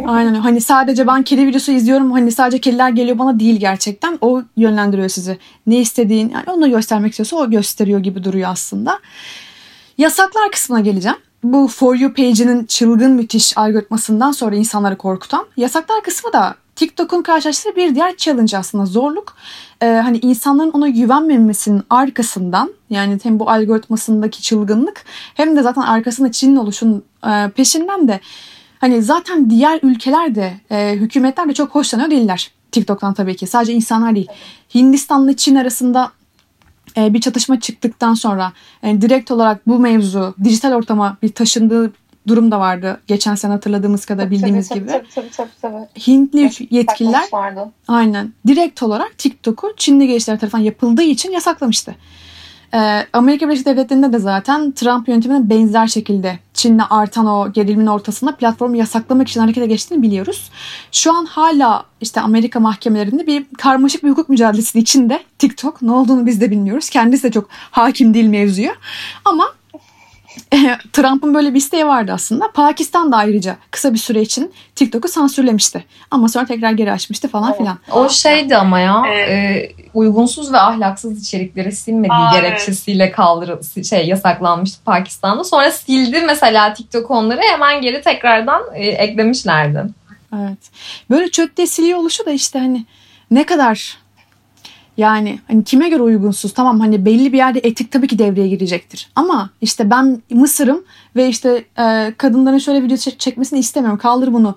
Aynen 0.07 0.35
hani 0.35 0.61
sadece 0.61 1.07
ben 1.07 1.23
kedi 1.23 1.47
videosu 1.47 1.73
izliyorum 1.73 2.13
hani 2.13 2.33
sadece 2.33 2.59
kediler 2.61 2.89
geliyor 2.91 3.19
bana 3.19 3.41
değil 3.41 3.57
gerçekten 3.61 4.19
o 4.21 4.43
yönlendiriyor 4.57 5.09
sizi. 5.09 5.38
Ne 5.67 5.79
istediğin 5.79 6.29
yani 6.29 6.45
onu 6.47 6.71
göstermek 6.71 7.11
istiyorsa 7.11 7.37
o 7.37 7.51
gösteriyor 7.51 8.01
gibi 8.01 8.25
duruyor 8.25 8.51
aslında. 8.51 9.01
Yasaklar 9.99 10.51
kısmına 10.51 10.81
geleceğim. 10.81 11.19
Bu 11.43 11.69
For 11.69 11.95
You 11.95 12.15
page'inin 12.15 12.67
çılgın 12.67 13.13
müthiş 13.13 13.59
algoritmasından 13.59 14.33
sonra 14.33 14.57
insanları 14.57 14.99
korkutan 14.99 15.47
yasaklar 15.57 16.03
kısmı 16.03 16.33
da 16.33 16.55
TikTok'un 16.77 17.23
karşılaştığı 17.23 17.77
bir 17.77 17.95
diğer 17.95 18.17
challenge 18.17 18.57
aslında 18.57 18.87
zorluk. 18.87 19.37
Ee, 19.83 19.87
hani 19.87 20.19
insanların 20.19 20.71
ona 20.71 20.89
güvenmemesinin 20.89 21.83
arkasından 21.91 22.75
yani 22.91 23.19
hem 23.23 23.39
bu 23.39 23.51
algoritmasındaki 23.51 24.43
çılgınlık 24.43 25.05
hem 25.35 25.57
de 25.57 25.63
zaten 25.63 25.83
arkasında 25.83 26.33
Çin'in 26.33 26.57
oluşun 26.57 27.05
e, 27.27 27.51
peşinden 27.51 28.09
de 28.09 28.21
hani 28.79 29.03
zaten 29.03 29.51
diğer 29.51 29.81
ülkeler 29.83 30.35
de 30.35 30.53
e, 30.71 30.93
hükümetler 30.93 31.49
de 31.49 31.55
çok 31.55 31.75
hoşlanıyor 31.75 32.11
değiller 32.11 32.51
TikTok'tan 32.73 33.15
tabii 33.15 33.37
ki. 33.37 33.47
Sadece 33.47 33.73
insanlar 33.73 34.15
değil. 34.15 34.29
Hindistan'la 34.75 35.37
Çin 35.37 35.55
arasında 35.55 36.13
e, 36.97 37.15
bir 37.15 37.21
çatışma 37.21 37.61
çıktıktan 37.61 38.15
sonra 38.15 38.53
e, 38.83 39.01
direkt 39.01 39.31
olarak 39.31 39.67
bu 39.67 39.79
mevzu 39.79 40.35
dijital 40.45 40.73
ortama 40.73 41.17
bir 41.23 41.29
taşındığı 41.29 41.93
durum 42.29 42.51
da 42.51 42.61
vardı. 42.61 43.01
Geçen 43.07 43.35
sene 43.35 43.53
hatırladığımız 43.53 44.07
kadar 44.07 44.31
bildiğimiz 44.31 44.69
tabii, 44.69 44.79
gibi. 44.79 44.91
Tabii 44.91 45.09
tabii 45.15 45.31
tabii. 45.37 45.51
tabii. 45.63 46.07
Hintli 46.07 46.51
yetkililer 46.71 47.29
aynen 47.89 48.33
direkt 48.47 48.83
olarak 48.83 49.19
TikTok'u 49.19 49.73
Çinli 49.77 50.07
gençler 50.07 50.41
tarafından 50.41 50.65
yapıldığı 50.65 51.03
için 51.03 51.33
yasaklamıştı. 51.33 51.95
Ee, 52.75 53.07
Amerika 53.13 53.47
Birleşik 53.47 53.67
Devletleri'nde 53.67 54.13
de 54.13 54.19
zaten 54.19 54.73
Trump 54.73 55.09
yönetimine 55.09 55.51
benzer 55.51 55.87
şekilde 55.87 56.39
Çin'le 56.55 56.83
artan 56.91 57.27
o 57.27 57.53
gerilimin 57.53 57.87
ortasında 57.87 58.37
platformu 58.37 58.77
yasaklamak 58.77 59.29
için 59.29 59.41
harekete 59.41 59.67
geçtiğini 59.67 60.03
biliyoruz. 60.03 60.51
Şu 60.93 61.17
an 61.17 61.25
hala 61.25 61.85
işte 62.01 62.21
Amerika 62.21 62.61
mahkemelerinde 62.61 63.27
bir 63.27 63.47
karmaşık 63.59 64.05
bir 64.05 64.11
hukuk 64.11 64.29
mücadelesinin 64.29 64.83
içinde 64.83 65.23
TikTok 65.39 65.83
ne 65.83 65.93
olduğunu 65.93 66.27
biz 66.27 66.41
de 66.41 66.51
bilmiyoruz. 66.51 66.91
Kendisi 66.91 67.23
de 67.23 67.31
çok 67.31 67.49
hakim 67.51 68.15
değil 68.15 68.27
mevzuya. 68.27 68.73
Ama 69.25 69.45
Trump'ın 70.93 71.35
böyle 71.35 71.55
bir 71.55 71.59
isteği 71.59 71.87
vardı 71.87 72.13
aslında. 72.15 72.51
Pakistan 72.53 73.13
da 73.13 73.17
ayrıca 73.17 73.57
kısa 73.71 73.93
bir 73.95 73.99
süre 73.99 74.23
için 74.23 74.53
TikTok'u 74.75 75.09
sansürlemişti. 75.09 75.85
Ama 76.11 76.29
sonra 76.29 76.47
tekrar 76.47 76.73
geri 76.73 76.93
açmıştı 76.93 77.29
falan 77.29 77.49
Evet. 77.49 77.59
filan. 77.59 77.79
O 77.93 78.09
şeydi 78.09 78.57
ama 78.57 78.81
ya 78.81 79.03
Evet. 79.09 79.29
e, 79.31 79.73
uygunsuz 79.95 80.53
ve 80.53 80.59
ahlaksız 80.59 81.23
içerikleri 81.23 81.73
silmediği 81.73 82.13
Aa, 82.19 82.33
gerekçesiyle 82.33 83.11
kaldırı 83.13 83.85
şey 83.85 84.07
yasaklanmıştı 84.07 84.85
Pakistan'da. 84.85 85.45
Sonra 85.45 85.71
sildi 85.71 86.21
mesela 86.27 86.75
TikTok 86.75 87.11
onları 87.11 87.41
hemen 87.43 87.83
geri 87.83 88.03
tekrardan 88.03 88.63
e, 88.75 88.87
eklemişlerdi. 88.87 89.85
Evet. 90.37 90.59
Böyle 91.11 91.31
diye 91.57 91.67
siliyor 91.67 91.99
oluşu 91.99 92.27
da 92.27 92.31
işte 92.31 92.59
hani 92.59 92.85
ne 93.31 93.47
kadar 93.47 93.97
yani 94.99 95.39
hani 95.49 95.65
kime 95.65 95.89
göre 95.89 96.03
uygunsuz? 96.03 96.53
Tamam 96.55 96.81
hani 96.81 97.05
belli 97.05 97.33
bir 97.33 97.37
yerde 97.39 97.61
etik 97.63 97.93
tabii 97.93 98.07
ki 98.07 98.19
devreye 98.19 98.49
girecektir. 98.49 99.11
Ama 99.17 99.51
işte 99.61 99.91
ben 99.91 100.23
Mısır'ım 100.31 100.85
ve 101.17 101.29
işte 101.29 101.65
e, 101.79 102.15
kadınların 102.19 102.59
şöyle 102.59 102.83
video 102.83 102.97
çek- 102.97 103.19
çekmesini 103.19 103.59
istemiyorum. 103.59 103.99
Kaldır 103.99 104.33
bunu 104.33 104.55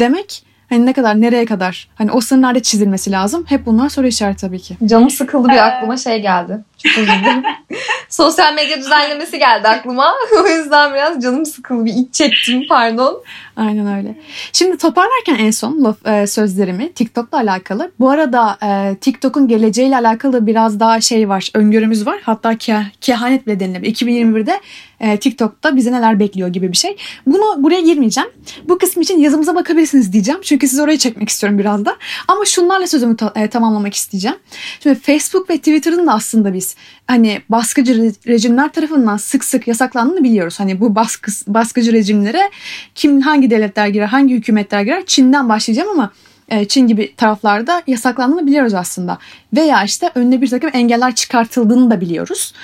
demek 0.00 0.44
hani 0.68 0.86
ne 0.86 0.92
kadar 0.92 1.20
nereye 1.20 1.44
kadar? 1.44 1.88
Hani 1.94 2.10
o 2.12 2.20
sınırlarda 2.20 2.62
çizilmesi 2.62 3.10
lazım. 3.12 3.44
Hep 3.48 3.66
bunlar 3.66 3.88
soru 3.88 4.06
işareti 4.06 4.40
tabii 4.40 4.58
ki. 4.60 4.76
Canım 4.86 5.10
sıkıldı 5.10 5.48
bir 5.48 5.52
Ee. 5.54 5.62
aklıma 5.62 5.96
şey 5.96 6.22
geldi. 6.22 6.58
Sosyal 8.08 8.54
medya 8.54 8.78
düzenlemesi 8.78 9.38
geldi 9.38 9.68
aklıma. 9.68 10.14
o 10.44 10.48
yüzden 10.48 10.94
biraz 10.94 11.22
canım 11.22 11.46
sıkıldı. 11.46 11.84
Bir 11.84 11.92
iç 11.94 12.14
çektim 12.14 12.62
pardon. 12.68 13.22
Aynen 13.56 13.96
öyle. 13.98 14.18
Şimdi 14.52 14.76
toparlarken 14.76 15.34
en 15.34 15.50
son 15.50 15.84
laf, 15.84 16.06
e, 16.06 16.26
sözlerimi 16.26 16.92
TikTok'la 16.92 17.38
alakalı. 17.38 17.90
Bu 18.00 18.10
arada 18.10 18.58
e, 18.62 18.96
TikTok'un 18.96 19.48
geleceğiyle 19.48 19.96
alakalı 19.96 20.46
biraz 20.46 20.80
daha 20.80 21.00
şey 21.00 21.28
var, 21.28 21.50
öngörümüz 21.54 22.06
var. 22.06 22.20
Hatta 22.24 22.52
ke- 22.52 22.84
kehanet 23.00 23.46
bile 23.46 23.60
denilebilir. 23.60 23.94
2021'de 23.94 24.60
e, 25.00 25.16
TikTok'ta 25.16 25.76
bizi 25.76 25.92
neler 25.92 26.20
bekliyor 26.20 26.48
gibi 26.48 26.72
bir 26.72 26.76
şey. 26.76 26.96
Bunu 27.26 27.62
buraya 27.62 27.80
girmeyeceğim. 27.80 28.30
Bu 28.68 28.78
kısım 28.78 29.02
için 29.02 29.18
yazımıza 29.18 29.54
bakabilirsiniz 29.54 30.12
diyeceğim. 30.12 30.40
Çünkü 30.42 30.68
sizi 30.68 30.82
oraya 30.82 30.98
çekmek 30.98 31.28
istiyorum 31.28 31.58
biraz 31.58 31.84
da. 31.84 31.96
Ama 32.28 32.44
şunlarla 32.44 32.86
sözümü 32.86 33.16
ta- 33.16 33.32
e, 33.36 33.48
tamamlamak 33.48 33.94
isteyeceğim. 33.94 34.36
Şimdi 34.82 35.00
Facebook 35.00 35.50
ve 35.50 35.58
Twitter'ın 35.58 36.06
da 36.06 36.12
aslında 36.12 36.54
biz 36.54 36.73
hani 37.06 37.42
baskıcı 37.48 37.92
re- 37.92 38.26
rejimler 38.28 38.72
tarafından 38.72 39.16
sık 39.16 39.44
sık 39.44 39.68
yasaklandığını 39.68 40.24
biliyoruz. 40.24 40.60
Hani 40.60 40.80
bu 40.80 40.94
baskı, 40.94 41.30
baskıcı 41.46 41.92
rejimlere 41.92 42.50
kim 42.94 43.20
hangi 43.20 43.50
devletler 43.50 43.86
girer, 43.86 44.06
hangi 44.06 44.34
hükümetler 44.34 44.82
girer? 44.82 45.06
Çin'den 45.06 45.48
başlayacağım 45.48 45.90
ama 45.90 46.10
e, 46.48 46.64
Çin 46.64 46.86
gibi 46.86 47.14
taraflarda 47.16 47.82
yasaklandığını 47.86 48.46
biliyoruz 48.46 48.74
aslında. 48.74 49.18
Veya 49.56 49.84
işte 49.84 50.10
önüne 50.14 50.40
bir 50.40 50.50
takım 50.50 50.70
engeller 50.72 51.14
çıkartıldığını 51.14 51.90
da 51.90 52.00
biliyoruz. 52.00 52.54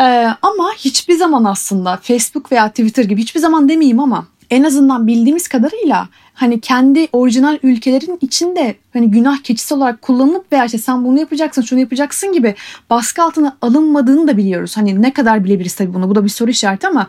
E, 0.00 0.04
ama 0.42 0.72
hiçbir 0.78 1.14
zaman 1.14 1.44
aslında 1.44 1.96
Facebook 2.02 2.52
veya 2.52 2.68
Twitter 2.68 3.04
gibi 3.04 3.22
hiçbir 3.22 3.40
zaman 3.40 3.68
demeyeyim 3.68 4.00
ama 4.00 4.26
en 4.52 4.62
azından 4.62 5.06
bildiğimiz 5.06 5.48
kadarıyla 5.48 6.08
hani 6.34 6.60
kendi 6.60 7.08
orijinal 7.12 7.58
ülkelerin 7.62 8.18
içinde 8.20 8.74
hani 8.92 9.10
günah 9.10 9.38
keçisi 9.38 9.74
olarak 9.74 10.02
kullanılıp 10.02 10.52
veya 10.52 10.64
işte 10.64 10.78
sen 10.78 11.04
bunu 11.04 11.20
yapacaksın 11.20 11.62
şunu 11.62 11.80
yapacaksın 11.80 12.32
gibi 12.32 12.54
baskı 12.90 13.22
altına 13.22 13.56
alınmadığını 13.62 14.28
da 14.28 14.36
biliyoruz. 14.36 14.76
Hani 14.76 15.02
ne 15.02 15.12
kadar 15.12 15.44
bilebiliriz 15.44 15.74
tabii 15.74 15.94
bunu 15.94 16.10
bu 16.10 16.14
da 16.14 16.24
bir 16.24 16.28
soru 16.28 16.50
işareti 16.50 16.86
ama 16.86 17.06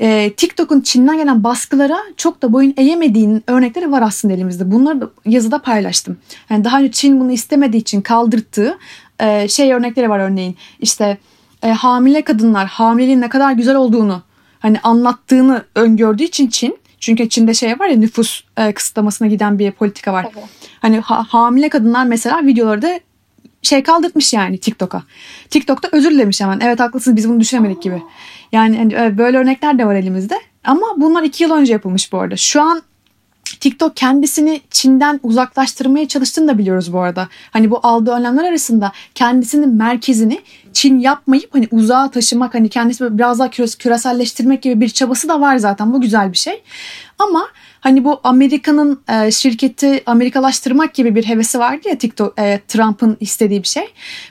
e, 0.00 0.32
TikTok'un 0.32 0.80
Çin'den 0.80 1.16
gelen 1.16 1.44
baskılara 1.44 1.98
çok 2.16 2.42
da 2.42 2.52
boyun 2.52 2.74
eğemediğinin 2.76 3.44
örnekleri 3.46 3.92
var 3.92 4.02
aslında 4.02 4.34
elimizde. 4.34 4.72
Bunları 4.72 5.00
da 5.00 5.10
yazıda 5.26 5.62
paylaştım. 5.62 6.16
Yani 6.50 6.64
daha 6.64 6.78
önce 6.78 6.90
Çin 6.90 7.20
bunu 7.20 7.32
istemediği 7.32 7.78
için 7.78 8.00
kaldırttığı 8.00 8.78
e, 9.20 9.48
şey 9.48 9.72
örnekleri 9.72 10.10
var 10.10 10.18
örneğin. 10.18 10.56
İşte 10.80 11.18
e, 11.62 11.68
hamile 11.68 12.22
kadınlar 12.22 12.66
hamileliğin 12.66 13.20
ne 13.20 13.28
kadar 13.28 13.52
güzel 13.52 13.76
olduğunu 13.76 14.22
hani 14.60 14.80
anlattığını 14.80 15.64
öngördüğü 15.74 16.22
için 16.22 16.48
Çin 16.48 16.79
çünkü 17.00 17.28
Çin'de 17.28 17.54
şey 17.54 17.78
var 17.80 17.86
ya 17.88 17.96
nüfus 17.96 18.44
e, 18.56 18.72
kısıtlamasına 18.72 19.28
giden 19.28 19.58
bir 19.58 19.72
politika 19.72 20.12
var. 20.12 20.26
Tabii. 20.34 20.44
Hani 20.80 21.00
ha- 21.00 21.24
hamile 21.28 21.68
kadınlar 21.68 22.04
mesela 22.04 22.46
videoları 22.46 22.82
da 22.82 23.00
şey 23.62 23.82
kaldırtmış 23.82 24.32
yani 24.32 24.58
TikTok'a. 24.58 25.02
TikTok'ta 25.50 25.88
özür 25.92 26.10
dilemiş 26.10 26.40
hemen. 26.40 26.60
Evet 26.60 26.80
haklısınız 26.80 27.16
biz 27.16 27.28
bunu 27.28 27.40
düşünemedik 27.40 27.82
gibi. 27.82 28.02
Yani 28.52 28.76
hani, 28.76 28.94
e, 28.94 29.18
böyle 29.18 29.38
örnekler 29.38 29.78
de 29.78 29.86
var 29.86 29.94
elimizde. 29.94 30.34
Ama 30.64 30.86
bunlar 30.96 31.22
iki 31.22 31.44
yıl 31.44 31.50
önce 31.50 31.72
yapılmış 31.72 32.12
bu 32.12 32.18
arada. 32.18 32.36
Şu 32.36 32.62
an 32.62 32.82
TikTok 33.60 33.96
kendisini 33.96 34.60
Çin'den 34.70 35.20
uzaklaştırmaya 35.22 36.08
çalıştığını 36.08 36.48
da 36.48 36.58
biliyoruz 36.58 36.92
bu 36.92 37.00
arada. 37.00 37.28
Hani 37.50 37.70
bu 37.70 37.80
aldığı 37.82 38.10
önlemler 38.10 38.44
arasında 38.44 38.92
kendisinin 39.14 39.74
merkezini 39.74 40.40
Çin 40.72 40.98
yapmayıp 40.98 41.54
hani 41.54 41.68
uzağa 41.70 42.10
taşımak 42.10 42.54
hani 42.54 42.68
kendisi 42.68 43.18
biraz 43.18 43.38
daha 43.38 43.48
küres- 43.48 43.78
küreselleştirmek 43.78 44.62
gibi 44.62 44.80
bir 44.80 44.88
çabası 44.88 45.28
da 45.28 45.40
var 45.40 45.56
zaten. 45.56 45.92
Bu 45.92 46.00
güzel 46.00 46.32
bir 46.32 46.38
şey. 46.38 46.62
Ama 47.18 47.46
hani 47.80 48.04
bu 48.04 48.20
Amerika'nın 48.24 49.00
e, 49.08 49.30
şirketi 49.30 50.02
Amerikalaştırmak 50.06 50.94
gibi 50.94 51.14
bir 51.14 51.24
hevesi 51.24 51.58
vardı 51.58 51.88
ya 51.88 51.98
TikTok 51.98 52.38
e, 52.38 52.60
Trump'ın 52.68 53.16
istediği 53.20 53.62
bir 53.62 53.68
şey. 53.68 53.88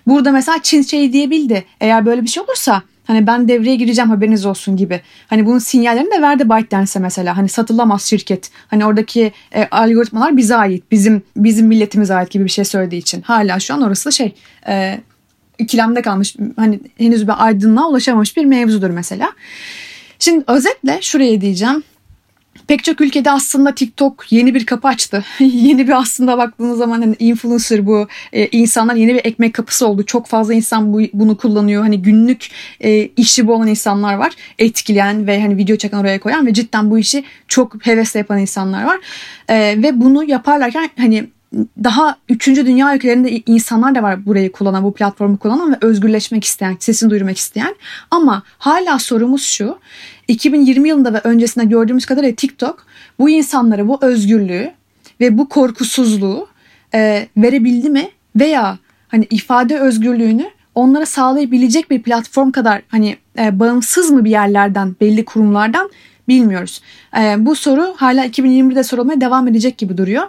Burada 0.07 0.31
mesela 0.31 0.57
Çin 0.63 0.81
şey 0.81 1.13
diyebildi. 1.13 1.65
Eğer 1.81 2.05
böyle 2.05 2.23
bir 2.23 2.27
şey 2.27 2.43
olursa 2.43 2.81
hani 3.09 3.27
ben 3.27 3.47
devreye 3.47 3.75
gireceğim 3.75 4.09
haberiniz 4.09 4.45
olsun 4.45 4.77
gibi. 4.77 5.01
Hani 5.27 5.45
bunun 5.45 5.59
sinyallerini 5.59 6.11
de 6.11 6.21
verdi 6.21 6.49
ByteDance'e 6.49 7.01
mesela. 7.01 7.37
Hani 7.37 7.49
satılamaz 7.49 8.03
şirket. 8.03 8.51
Hani 8.67 8.85
oradaki 8.85 9.31
e, 9.55 9.67
algoritmalar 9.71 10.37
bize 10.37 10.55
ait. 10.55 10.91
Bizim 10.91 11.23
bizim 11.35 11.67
milletimize 11.67 12.15
ait 12.15 12.31
gibi 12.31 12.43
bir 12.45 12.49
şey 12.49 12.65
söylediği 12.65 13.01
için. 13.01 13.21
Hala 13.21 13.59
şu 13.59 13.73
an 13.73 13.81
orası 13.81 14.05
da 14.05 14.11
şey 14.11 14.35
e, 14.67 14.99
ikilemde 15.57 16.01
kalmış. 16.01 16.35
Hani 16.55 16.79
henüz 16.97 17.27
bir 17.27 17.45
aydınlığa 17.45 17.89
ulaşamamış 17.89 18.37
bir 18.37 18.45
mevzudur 18.45 18.89
mesela. 18.89 19.31
Şimdi 20.19 20.43
özetle 20.47 20.99
şuraya 21.01 21.41
diyeceğim. 21.41 21.83
Pek 22.69 22.83
çok 22.83 23.01
ülkede 23.01 23.31
aslında 23.31 23.75
TikTok 23.75 24.31
yeni 24.31 24.55
bir 24.55 24.65
kapı 24.65 24.87
açtı. 24.87 25.23
yeni 25.39 25.87
bir 25.87 25.99
aslında 25.99 26.37
baktığınız 26.37 26.77
zaman 26.77 27.01
hani 27.01 27.15
influencer 27.19 27.85
bu 27.85 28.07
e, 28.33 28.47
insanlar 28.47 28.95
yeni 28.95 29.13
bir 29.13 29.25
ekmek 29.25 29.53
kapısı 29.53 29.87
oldu. 29.87 30.03
Çok 30.05 30.27
fazla 30.27 30.53
insan 30.53 30.93
bu, 30.93 31.01
bunu 31.13 31.37
kullanıyor. 31.37 31.83
Hani 31.83 32.01
günlük 32.01 32.47
e, 32.79 33.09
işi 33.17 33.47
bu 33.47 33.53
olan 33.53 33.67
insanlar 33.67 34.13
var. 34.13 34.33
Etkileyen 34.59 35.27
ve 35.27 35.41
hani 35.41 35.57
video 35.57 35.75
çeken 35.75 35.97
oraya 35.97 36.19
koyan 36.19 36.45
ve 36.45 36.53
cidden 36.53 36.91
bu 36.91 36.99
işi 36.99 37.23
çok 37.47 37.85
hevesle 37.85 38.19
yapan 38.19 38.39
insanlar 38.39 38.83
var. 38.83 38.99
E, 39.47 39.83
ve 39.83 40.01
bunu 40.01 40.23
yaparlarken 40.23 40.89
hani 40.97 41.29
daha 41.83 42.17
üçüncü 42.29 42.65
dünya 42.65 42.95
ülkelerinde 42.95 43.41
insanlar 43.45 43.95
da 43.95 44.03
var 44.03 44.25
burayı 44.25 44.51
kullanan, 44.51 44.83
bu 44.83 44.93
platformu 44.93 45.37
kullanan 45.37 45.71
ve 45.71 45.77
özgürleşmek 45.81 46.43
isteyen, 46.43 46.77
sesini 46.79 47.09
duyurmak 47.09 47.37
isteyen. 47.37 47.75
Ama 48.11 48.43
hala 48.57 48.99
sorumuz 48.99 49.43
şu. 49.43 49.77
2020 50.27 50.89
yılında 50.89 51.13
ve 51.13 51.21
öncesinde 51.23 51.65
gördüğümüz 51.65 52.05
kadarıyla 52.05 52.35
TikTok 52.35 52.85
bu 53.19 53.29
insanlara 53.29 53.87
bu 53.87 53.97
özgürlüğü 54.01 54.71
ve 55.19 55.37
bu 55.37 55.49
korkusuzluğu 55.49 56.47
e, 56.93 57.27
verebildi 57.37 57.89
mi? 57.89 58.09
Veya 58.35 58.77
hani 59.07 59.27
ifade 59.29 59.79
özgürlüğünü 59.79 60.49
onlara 60.75 61.05
sağlayabilecek 61.05 61.91
bir 61.91 62.01
platform 62.01 62.51
kadar 62.51 62.81
hani 62.87 63.17
e, 63.39 63.59
bağımsız 63.59 64.11
mı 64.11 64.25
bir 64.25 64.29
yerlerden, 64.29 64.95
belli 65.01 65.25
kurumlardan 65.25 65.89
bilmiyoruz. 66.27 66.81
E, 67.17 67.35
bu 67.45 67.55
soru 67.55 67.93
hala 67.97 68.25
2021'de 68.25 68.83
sorulmaya 68.83 69.21
devam 69.21 69.47
edecek 69.47 69.77
gibi 69.77 69.97
duruyor. 69.97 70.27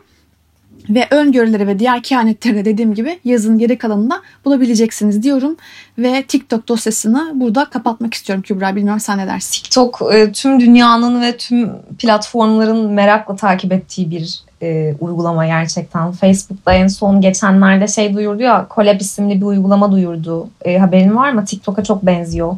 Ve 0.90 1.06
öngörüleri 1.10 1.66
ve 1.66 1.78
diğer 1.78 2.02
kehanetleri 2.02 2.54
de 2.54 2.64
dediğim 2.64 2.94
gibi 2.94 3.18
yazın 3.24 3.58
geri 3.58 3.78
kalanında 3.78 4.20
bulabileceksiniz 4.44 5.22
diyorum. 5.22 5.56
Ve 5.98 6.22
TikTok 6.22 6.68
dosyasını 6.68 7.32
burada 7.34 7.64
kapatmak 7.64 8.14
istiyorum 8.14 8.42
Kübra. 8.42 8.76
Bilmiyorum 8.76 9.00
sen 9.00 9.18
ne 9.18 9.26
dersin? 9.26 9.62
TikTok 9.62 10.02
e, 10.12 10.32
tüm 10.32 10.60
dünyanın 10.60 11.22
ve 11.22 11.36
tüm 11.36 11.70
platformların 11.98 12.90
merakla 12.90 13.36
takip 13.36 13.72
ettiği 13.72 14.10
bir 14.10 14.40
e, 14.62 14.94
uygulama 15.00 15.46
gerçekten. 15.46 16.12
Facebook'ta 16.12 16.72
en 16.72 16.86
son 16.86 17.20
geçenlerde 17.20 17.88
şey 17.88 18.14
duyurdu 18.14 18.42
ya 18.42 18.66
Collab 18.74 19.00
isimli 19.00 19.40
bir 19.40 19.46
uygulama 19.46 19.92
duyurdu. 19.92 20.48
E, 20.64 20.78
haberin 20.78 21.16
var 21.16 21.32
mı? 21.32 21.44
TikTok'a 21.44 21.84
çok 21.84 22.06
benziyor. 22.06 22.56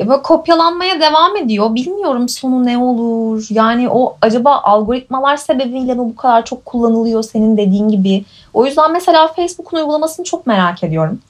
E, 0.00 0.08
böyle 0.08 0.22
kopyalanmaya 0.22 1.00
devam 1.00 1.36
ediyor. 1.36 1.74
Bilmiyorum 1.74 2.28
sonu 2.28 2.66
ne 2.66 2.78
olur. 2.78 3.46
Yani 3.50 3.88
o 3.88 4.16
acaba 4.22 4.56
algoritmalar 4.56 5.36
sebebiyle 5.36 5.94
mi 5.94 5.98
bu 5.98 6.16
kadar 6.16 6.44
çok 6.44 6.64
kullanılıyor 6.64 7.22
senin 7.22 7.56
dediğin 7.56 7.88
gibi. 7.88 8.24
O 8.54 8.66
yüzden 8.66 8.92
mesela 8.92 9.28
Facebook'un 9.28 9.76
uygulamasını 9.76 10.24
çok 10.24 10.46
merak 10.46 10.84
ediyorum. 10.84 11.20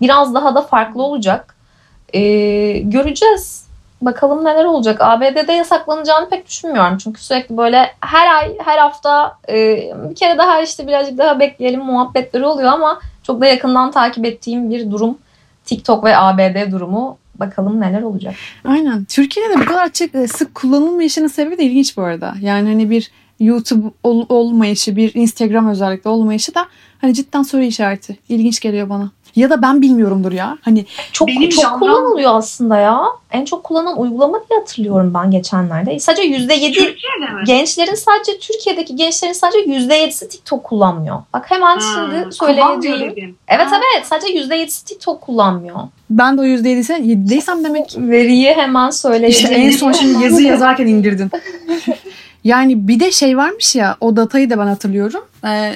Biraz 0.00 0.34
daha 0.34 0.54
da 0.54 0.62
farklı 0.62 1.02
olacak. 1.02 1.54
E, 2.12 2.20
göreceğiz. 2.78 3.70
Bakalım 4.02 4.44
neler 4.44 4.64
olacak. 4.64 5.00
ABD'de 5.00 5.52
yasaklanacağını 5.52 6.28
pek 6.28 6.46
düşünmüyorum. 6.46 6.98
Çünkü 6.98 7.24
sürekli 7.24 7.56
böyle 7.56 7.90
her 8.00 8.34
ay, 8.34 8.58
her 8.58 8.78
hafta 8.78 9.36
e, 9.48 9.56
bir 10.10 10.14
kere 10.14 10.38
daha 10.38 10.60
işte 10.60 10.86
birazcık 10.86 11.18
daha 11.18 11.40
bekleyelim 11.40 11.80
muhabbetleri 11.80 12.46
oluyor 12.46 12.72
ama 12.72 13.00
çok 13.22 13.40
da 13.40 13.46
yakından 13.46 13.90
takip 13.90 14.24
ettiğim 14.24 14.70
bir 14.70 14.90
durum. 14.90 15.18
TikTok 15.64 16.04
ve 16.04 16.16
ABD 16.16 16.70
durumu. 16.70 17.19
Bakalım 17.40 17.80
neler 17.80 18.02
olacak. 18.02 18.34
Aynen. 18.64 19.04
Türkiye'de 19.04 19.54
de 19.54 19.60
bu 19.60 19.64
kadar 19.64 19.84
açık, 19.84 20.14
e, 20.14 20.28
sık 20.28 20.54
kullanılmayışının 20.54 21.26
sebebi 21.28 21.58
de 21.58 21.64
ilginç 21.64 21.96
bu 21.96 22.02
arada. 22.02 22.34
Yani 22.40 22.68
hani 22.68 22.90
bir 22.90 23.10
YouTube 23.40 23.86
ol- 24.04 24.26
olmayışı, 24.28 24.96
bir 24.96 25.14
Instagram 25.14 25.68
özellikle 25.68 26.10
olmayışı 26.10 26.54
da 26.54 26.66
hani 27.00 27.14
cidden 27.14 27.42
soru 27.42 27.62
işareti. 27.62 28.16
İlginç 28.28 28.60
geliyor 28.60 28.88
bana. 28.88 29.10
Ya 29.36 29.50
da 29.50 29.62
ben 29.62 29.82
bilmiyorumdur 29.82 30.32
ya. 30.32 30.58
Hani 30.62 30.84
Çok 31.12 31.28
Benim 31.28 31.48
çok 31.48 31.64
janram- 31.64 31.78
kullanılıyor 31.78 32.34
aslında 32.34 32.76
ya. 32.76 33.02
En 33.32 33.44
çok 33.44 33.64
kullanılan 33.64 34.00
uygulama 34.00 34.38
diye 34.48 34.58
hatırlıyorum 34.60 35.14
ben 35.14 35.30
geçenlerde. 35.30 35.98
Sadece 36.00 36.22
%7 36.22 36.72
Türkiye'de 36.72 37.32
mi? 37.34 37.44
gençlerin 37.46 37.94
sadece 37.94 38.38
Türkiye'deki 38.38 38.96
gençlerin 38.96 39.32
sadece 39.32 39.58
%7'si 39.58 40.28
TikTok 40.28 40.64
kullanmıyor. 40.64 41.16
Bak 41.34 41.50
hemen 41.50 41.76
Ha, 41.78 41.80
şimdi 41.80 42.14
dedim. 43.16 43.36
Evet 43.48 43.66
Ha. 43.66 43.80
evet 43.96 44.06
sadece 44.06 44.32
%7'si 44.38 44.84
TikTok 44.84 45.20
kullanmıyor. 45.20 45.76
ben 46.10 46.36
de 46.36 46.40
o 46.40 46.44
%7'ise 46.44 46.98
7'deysem 47.00 47.64
demek 47.64 47.94
Veriyi 47.98 48.52
hemen 48.54 48.88
İşte 48.88 49.08
söyleyeceğim. 49.08 49.60
en 49.62 49.70
son 49.70 49.92
şimdi 49.92 50.24
yazı 50.24 50.42
yazarken 50.42 50.86
indirdin. 50.86 51.30
Yani 52.44 52.88
bir 52.88 53.00
de 53.00 53.10
şey 53.12 53.36
varmış 53.36 53.74
ya 53.74 53.96
o 54.00 54.16
datayı 54.16 54.50
da 54.50 54.58
ben 54.58 54.66
hatırlıyorum. 54.66 55.24
Ee, 55.46 55.72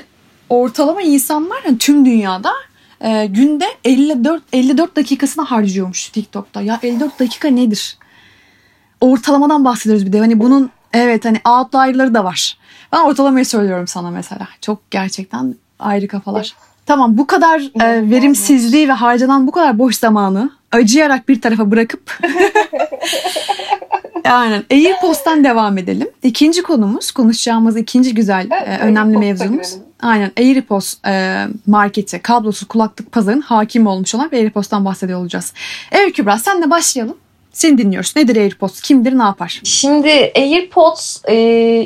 ortalama 0.48 1.02
insanlar 1.02 1.56
yani 1.66 1.78
tüm 1.78 2.04
dünyada 2.04 2.50
e, 3.00 3.26
günde 3.26 3.64
54 3.84 4.42
54 4.52 4.96
dakikasını 4.96 5.44
harcıyormuş 5.44 6.08
TikTok'ta. 6.08 6.60
Ya 6.62 6.78
54 6.82 7.20
dakika 7.20 7.48
nedir? 7.48 7.98
Ortalamadan 9.00 9.64
bahsediyoruz 9.64 10.06
bir 10.06 10.12
de. 10.12 10.18
Hani 10.18 10.40
bunun 10.40 10.70
evet 10.92 11.24
hani 11.24 11.40
outlier'ları 11.48 12.14
da 12.14 12.24
var. 12.24 12.58
Ben 12.92 12.98
ortalamayı 13.04 13.46
söylüyorum 13.46 13.86
sana 13.86 14.10
mesela. 14.10 14.48
Çok 14.60 14.90
gerçekten 14.90 15.54
ayrı 15.78 16.08
kafalar. 16.08 16.54
Tamam 16.86 17.18
bu 17.18 17.26
kadar 17.26 17.60
e, 17.60 18.10
verimsizliği 18.10 18.88
ve 18.88 18.92
harcanan 18.92 19.46
bu 19.46 19.50
kadar 19.50 19.78
boş 19.78 19.96
zamanı 19.96 20.50
acıyarak 20.72 21.28
bir 21.28 21.40
tarafa 21.40 21.70
bırakıp 21.70 22.18
Aynen. 24.24 24.64
AirPods'tan 24.70 25.44
devam 25.44 25.78
edelim. 25.78 26.08
İkinci 26.22 26.62
konumuz, 26.62 27.10
konuşacağımız 27.10 27.76
ikinci 27.76 28.14
güzel, 28.14 28.48
Evet, 28.50 28.68
e, 28.80 28.82
önemli 28.82 29.18
AirPods'a 29.18 29.44
mevzumuz. 29.44 29.70
girelim. 29.70 29.84
Aynen. 30.04 30.32
AirPods 30.38 30.94
e, 31.06 31.44
marketi, 31.66 32.22
kablosuz 32.22 32.68
kulaklık 32.68 33.12
pazarın 33.12 33.40
hakim 33.40 33.86
olmuş 33.86 34.14
olan 34.14 34.30
bir 34.30 34.36
AirPods'tan 34.36 34.84
bahsediyor 34.84 35.20
olacağız. 35.20 35.52
Evet 35.92 36.12
Kübra 36.12 36.38
senle 36.38 36.70
başlayalım. 36.70 37.16
Seni 37.52 37.78
dinliyoruz. 37.78 38.16
Nedir 38.16 38.36
AirPods? 38.36 38.80
Kimdir? 38.80 39.18
Ne 39.18 39.22
yapar? 39.22 39.60
Şimdi 39.64 40.32
AirPods 40.36 41.24
e, 41.28 41.34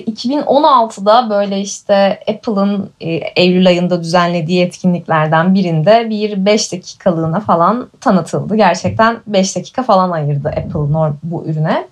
2016'da 0.06 1.30
böyle 1.30 1.60
işte 1.60 2.20
Apple'ın 2.28 2.90
e, 3.00 3.08
Eylül 3.36 3.68
ayında 3.68 4.02
düzenlediği 4.02 4.64
etkinliklerden 4.64 5.54
birinde 5.54 6.06
bir 6.10 6.46
5 6.46 6.72
dakikalığına 6.72 7.40
falan 7.40 7.88
tanıtıldı. 8.00 8.56
Gerçekten 8.56 9.16
5 9.26 9.56
dakika 9.56 9.82
falan 9.82 10.10
ayırdı 10.10 10.48
Apple 10.48 11.14
bu 11.22 11.44
ürüne. 11.46 11.86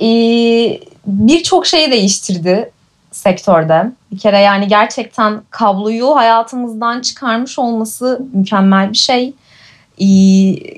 E, 0.00 0.08
Birçok 1.06 1.66
şeyi 1.66 1.90
değiştirdi 1.90 2.70
sektörde. 3.14 3.92
Bir 4.12 4.18
kere 4.18 4.38
yani 4.38 4.68
gerçekten 4.68 5.42
kabloyu 5.50 6.16
hayatımızdan 6.16 7.00
çıkarmış 7.00 7.58
olması 7.58 8.22
mükemmel 8.32 8.92
bir 8.92 8.96
şey. 8.96 9.32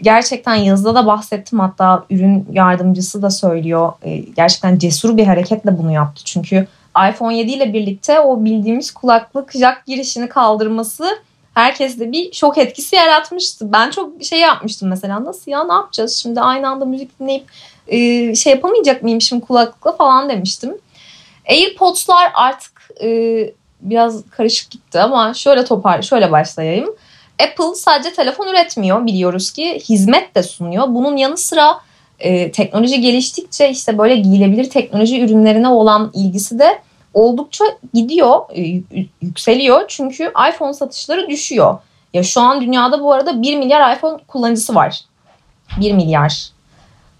Gerçekten 0.02 0.54
yazıda 0.54 0.94
da 0.94 1.06
bahsettim 1.06 1.60
hatta 1.60 2.04
ürün 2.10 2.46
yardımcısı 2.52 3.22
da 3.22 3.30
söylüyor. 3.30 3.92
Ee, 4.02 4.16
gerçekten 4.18 4.78
cesur 4.78 5.16
bir 5.16 5.26
hareketle 5.26 5.78
bunu 5.78 5.92
yaptı. 5.92 6.22
Çünkü 6.24 6.66
iPhone 7.10 7.36
7 7.36 7.52
ile 7.52 7.72
birlikte 7.72 8.20
o 8.20 8.44
bildiğimiz 8.44 8.90
kulaklık 8.90 9.52
jack 9.52 9.86
girişini 9.86 10.28
kaldırması 10.28 11.06
herkeste 11.54 12.12
bir 12.12 12.32
şok 12.32 12.58
etkisi 12.58 12.96
yaratmıştı. 12.96 13.72
Ben 13.72 13.90
çok 13.90 14.24
şey 14.24 14.40
yapmıştım 14.40 14.88
mesela 14.88 15.24
nasıl 15.24 15.50
ya 15.50 15.64
ne 15.64 15.72
yapacağız 15.72 16.14
şimdi 16.14 16.40
aynı 16.40 16.68
anda 16.68 16.84
müzik 16.84 17.20
dinleyip 17.20 17.44
e, 17.88 18.34
şey 18.34 18.52
yapamayacak 18.52 19.02
mıyım 19.02 19.20
şimdi 19.20 19.44
kulaklıkla 19.44 19.92
falan 19.92 20.28
demiştim. 20.28 20.74
AirPods'lar 21.50 22.30
artık 22.34 22.90
e, 23.02 23.08
biraz 23.80 24.30
karışık 24.30 24.70
gitti 24.70 25.00
ama 25.00 25.34
şöyle 25.34 25.64
topar 25.64 26.02
şöyle 26.02 26.32
başlayayım. 26.32 26.96
Apple 27.42 27.74
sadece 27.74 28.12
telefon 28.12 28.48
üretmiyor 28.48 29.06
biliyoruz 29.06 29.50
ki 29.50 29.80
hizmet 29.88 30.34
de 30.34 30.42
sunuyor. 30.42 30.84
Bunun 30.88 31.16
yanı 31.16 31.36
sıra 31.36 31.80
e, 32.18 32.52
teknoloji 32.52 33.00
geliştikçe 33.00 33.70
işte 33.70 33.98
böyle 33.98 34.16
giyilebilir 34.16 34.70
teknoloji 34.70 35.20
ürünlerine 35.20 35.68
olan 35.68 36.10
ilgisi 36.14 36.58
de 36.58 36.78
oldukça 37.14 37.64
gidiyor, 37.94 38.40
e, 38.56 38.82
yükseliyor. 39.22 39.84
Çünkü 39.88 40.32
iPhone 40.50 40.74
satışları 40.74 41.28
düşüyor. 41.28 41.78
Ya 42.14 42.22
şu 42.22 42.40
an 42.40 42.60
dünyada 42.60 43.02
bu 43.02 43.12
arada 43.12 43.42
1 43.42 43.56
milyar 43.56 43.96
iPhone 43.96 44.18
kullanıcısı 44.28 44.74
var. 44.74 45.00
1 45.80 45.92
milyar. 45.92 46.55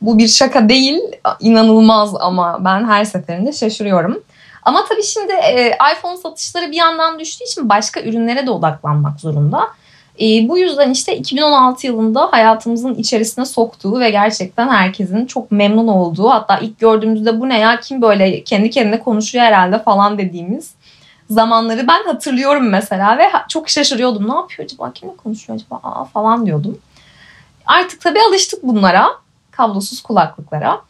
Bu 0.02 0.18
bir 0.18 0.28
şaka 0.28 0.68
değil, 0.68 1.00
inanılmaz 1.40 2.14
ama 2.20 2.64
ben 2.64 2.84
her 2.84 3.04
seferinde 3.04 3.52
şaşırıyorum. 3.52 4.22
Ama 4.62 4.84
tabii 4.88 5.02
şimdi 5.02 5.32
e, 5.32 5.78
iPhone 5.96 6.16
satışları 6.16 6.70
bir 6.70 6.76
yandan 6.76 7.18
düştüğü 7.18 7.44
için 7.44 7.68
başka 7.68 8.00
ürünlere 8.00 8.46
de 8.46 8.50
odaklanmak 8.50 9.20
zorunda. 9.20 9.60
E, 10.20 10.48
bu 10.48 10.58
yüzden 10.58 10.90
işte 10.90 11.16
2016 11.16 11.86
yılında 11.86 12.28
hayatımızın 12.30 12.94
içerisine 12.94 13.44
soktuğu 13.44 14.00
ve 14.00 14.10
gerçekten 14.10 14.68
herkesin 14.68 15.26
çok 15.26 15.50
memnun 15.50 15.88
olduğu 15.88 16.28
hatta 16.30 16.58
ilk 16.58 16.78
gördüğümüzde 16.78 17.40
bu 17.40 17.48
ne 17.48 17.58
ya 17.58 17.80
kim 17.80 18.02
böyle 18.02 18.44
kendi 18.44 18.70
kendine 18.70 19.00
konuşuyor 19.00 19.44
herhalde 19.44 19.82
falan 19.82 20.18
dediğimiz 20.18 20.74
zamanları 21.30 21.88
ben 21.88 22.04
hatırlıyorum 22.04 22.68
mesela 22.68 23.18
ve 23.18 23.24
çok 23.48 23.68
şaşırıyordum. 23.68 24.28
Ne 24.28 24.34
yapıyor 24.34 24.64
acaba? 24.64 24.92
Kimle 24.92 25.16
konuşuyor 25.16 25.58
acaba? 25.58 25.80
Aa, 25.82 26.04
falan 26.04 26.46
diyordum. 26.46 26.78
Artık 27.66 28.00
tabii 28.00 28.20
alıştık 28.28 28.62
bunlara. 28.62 29.08
Kablosuz 29.56 30.02
kulaklıklara. 30.02 30.80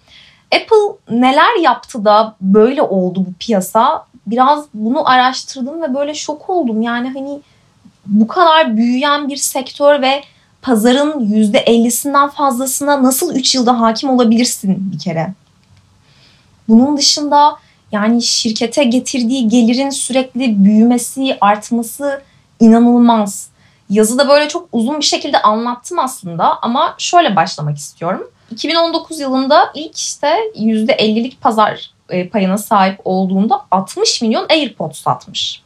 Apple 0.55 1.17
neler 1.21 1.61
yaptı 1.63 2.05
da 2.05 2.37
böyle 2.41 2.83
oldu 2.83 3.25
bu 3.29 3.33
piyasa? 3.39 4.07
Biraz 4.27 4.65
bunu 4.75 5.09
araştırdım 5.09 5.83
ve 5.83 5.95
böyle 5.95 6.15
şok 6.15 6.51
oldum. 6.51 6.83
Yani 6.83 7.09
hani 7.09 7.41
bu 8.07 8.27
kadar 8.27 8.77
büyüyen 8.77 9.29
bir 9.29 9.37
sektör 9.37 10.03
ve 10.03 10.23
pazarın 10.63 11.13
%50'sinden 11.13 12.31
fazlasına 12.31 13.03
nasıl 13.03 13.35
3 13.35 13.55
yılda 13.55 13.81
hakim 13.81 14.11
olabilirsin 14.11 14.93
bir 14.93 14.99
kere? 14.99 15.33
Bunun 16.69 16.97
dışında 16.97 17.57
yani 17.93 18.23
şirkete 18.23 18.85
getirdiği 18.85 19.49
gelirin 19.49 19.91
sürekli 19.91 20.65
büyümesi, 20.65 21.39
artması 21.41 22.23
inanılmaz. 22.61 23.49
Yazıda 23.91 24.29
böyle 24.29 24.49
çok 24.49 24.69
uzun 24.73 24.99
bir 24.99 25.05
şekilde 25.05 25.43
anlattım 25.43 25.99
aslında 25.99 26.59
ama 26.63 26.95
şöyle 26.99 27.37
başlamak 27.37 27.79
istiyorum. 27.79 28.31
2019 28.51 29.21
yılında 29.21 29.73
ilk 29.75 29.99
işte 29.99 30.37
%50'lik 30.57 31.41
pazar 31.41 31.91
e, 32.11 32.29
payına 32.29 32.59
sahip 32.59 33.01
olduğunda 33.05 33.61
60 33.71 34.23
milyon 34.23 34.47
AirPods 34.51 35.03
satmış. 35.03 35.63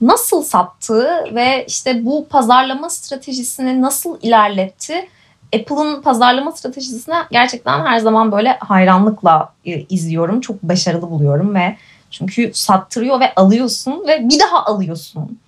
Nasıl 0.00 0.42
sattı 0.42 1.24
ve 1.34 1.64
işte 1.68 2.04
bu 2.04 2.28
pazarlama 2.28 2.90
stratejisini 2.90 3.82
nasıl 3.82 4.18
ilerletti? 4.22 5.08
Apple'ın 5.56 6.02
pazarlama 6.02 6.52
stratejisine 6.52 7.16
gerçekten 7.30 7.86
her 7.86 7.98
zaman 7.98 8.32
böyle 8.32 8.58
hayranlıkla 8.60 9.52
e, 9.66 9.80
izliyorum. 9.80 10.40
Çok 10.40 10.62
başarılı 10.62 11.10
buluyorum 11.10 11.54
ve 11.54 11.76
çünkü 12.10 12.50
sattırıyor 12.54 13.20
ve 13.20 13.34
alıyorsun 13.34 14.04
ve 14.06 14.28
bir 14.28 14.40
daha 14.40 14.64
alıyorsun. 14.64 15.38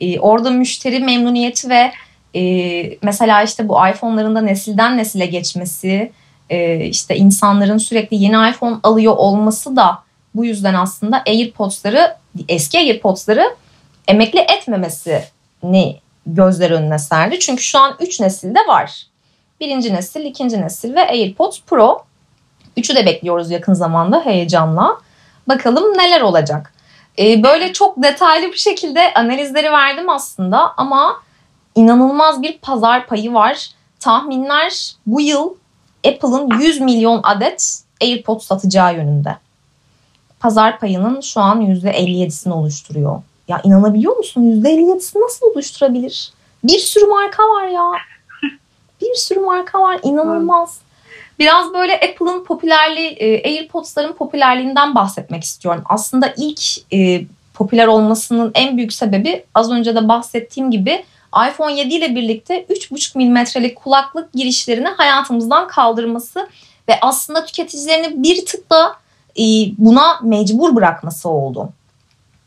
Ee, 0.00 0.20
orada 0.20 0.50
müşteri 0.50 1.00
memnuniyeti 1.00 1.68
ve 1.68 1.92
e, 2.36 2.98
mesela 3.02 3.42
işte 3.42 3.68
bu 3.68 3.88
iPhone'ların 3.88 4.34
da 4.34 4.40
nesilden 4.40 4.98
nesile 4.98 5.26
geçmesi, 5.26 6.12
e, 6.50 6.84
işte 6.84 7.16
insanların 7.16 7.78
sürekli 7.78 8.16
yeni 8.16 8.50
iPhone 8.50 8.76
alıyor 8.82 9.14
olması 9.16 9.76
da 9.76 9.98
bu 10.34 10.44
yüzden 10.44 10.74
aslında 10.74 11.22
AirPods'ları, 11.26 12.16
eski 12.48 12.78
AirPods'ları 12.78 13.56
emekli 14.08 14.38
etmemesini 14.38 16.00
gözler 16.26 16.70
önüne 16.70 16.98
serdi. 16.98 17.38
Çünkü 17.38 17.62
şu 17.62 17.78
an 17.78 17.96
3 18.00 18.20
nesilde 18.20 18.58
var. 18.68 19.06
Birinci 19.60 19.94
nesil, 19.94 20.24
ikinci 20.24 20.60
nesil 20.60 20.94
ve 20.94 21.08
AirPods 21.08 21.60
Pro. 21.66 22.04
Üçü 22.76 22.96
de 22.96 23.06
bekliyoruz 23.06 23.50
yakın 23.50 23.74
zamanda 23.74 24.20
heyecanla. 24.24 24.96
Bakalım 25.48 25.98
neler 25.98 26.20
olacak. 26.20 26.72
Ee, 27.18 27.42
böyle 27.42 27.72
çok 27.72 28.02
detaylı 28.02 28.52
bir 28.52 28.56
şekilde 28.56 29.14
analizleri 29.14 29.72
verdim 29.72 30.08
aslında 30.08 30.72
ama 30.76 31.22
inanılmaz 31.80 32.42
bir 32.42 32.58
pazar 32.58 33.06
payı 33.06 33.34
var. 33.34 33.70
Tahminler 34.00 34.94
bu 35.06 35.20
yıl 35.20 35.54
Apple'ın 36.06 36.60
100 36.60 36.80
milyon 36.80 37.20
adet 37.22 37.82
AirPods 38.02 38.46
satacağı 38.46 38.94
yönünde. 38.94 39.36
Pazar 40.40 40.78
payının 40.78 41.20
şu 41.20 41.40
an 41.40 41.62
%57'sini 41.62 42.52
oluşturuyor. 42.52 43.22
Ya 43.48 43.60
inanabiliyor 43.64 44.16
musun? 44.16 44.42
%57'sini 44.42 45.22
nasıl 45.22 45.46
oluşturabilir? 45.46 46.32
Bir 46.64 46.78
sürü 46.78 47.06
marka 47.06 47.42
var 47.42 47.66
ya. 47.66 47.92
Bir 49.00 49.14
sürü 49.14 49.40
marka 49.40 49.80
var. 49.80 50.00
İnanılmaz. 50.02 50.78
Biraz 51.38 51.74
böyle 51.74 51.94
Apple'ın 51.94 52.44
popülerliği, 52.44 53.10
e, 53.10 53.48
AirPods'ların 53.48 54.12
popülerliğinden 54.12 54.94
bahsetmek 54.94 55.44
istiyorum. 55.44 55.82
Aslında 55.88 56.34
ilk 56.36 56.92
e, 56.92 57.24
popüler 57.54 57.86
olmasının 57.86 58.50
en 58.54 58.76
büyük 58.76 58.92
sebebi 58.92 59.44
az 59.54 59.70
önce 59.70 59.94
de 59.94 60.08
bahsettiğim 60.08 60.70
gibi 60.70 61.04
iPhone 61.48 61.72
7 61.72 61.94
ile 61.94 62.14
birlikte 62.14 62.62
3,5 62.62 63.18
milimetrelik 63.18 63.76
kulaklık 63.76 64.32
girişlerini 64.32 64.88
hayatımızdan 64.88 65.68
kaldırması 65.68 66.48
ve 66.88 66.92
aslında 67.00 67.44
tüketicilerini 67.44 68.22
bir 68.22 68.46
tık 68.46 68.70
da 68.70 68.92
e, 69.38 69.42
buna 69.78 70.18
mecbur 70.22 70.76
bırakması 70.76 71.28
oldu. 71.28 71.68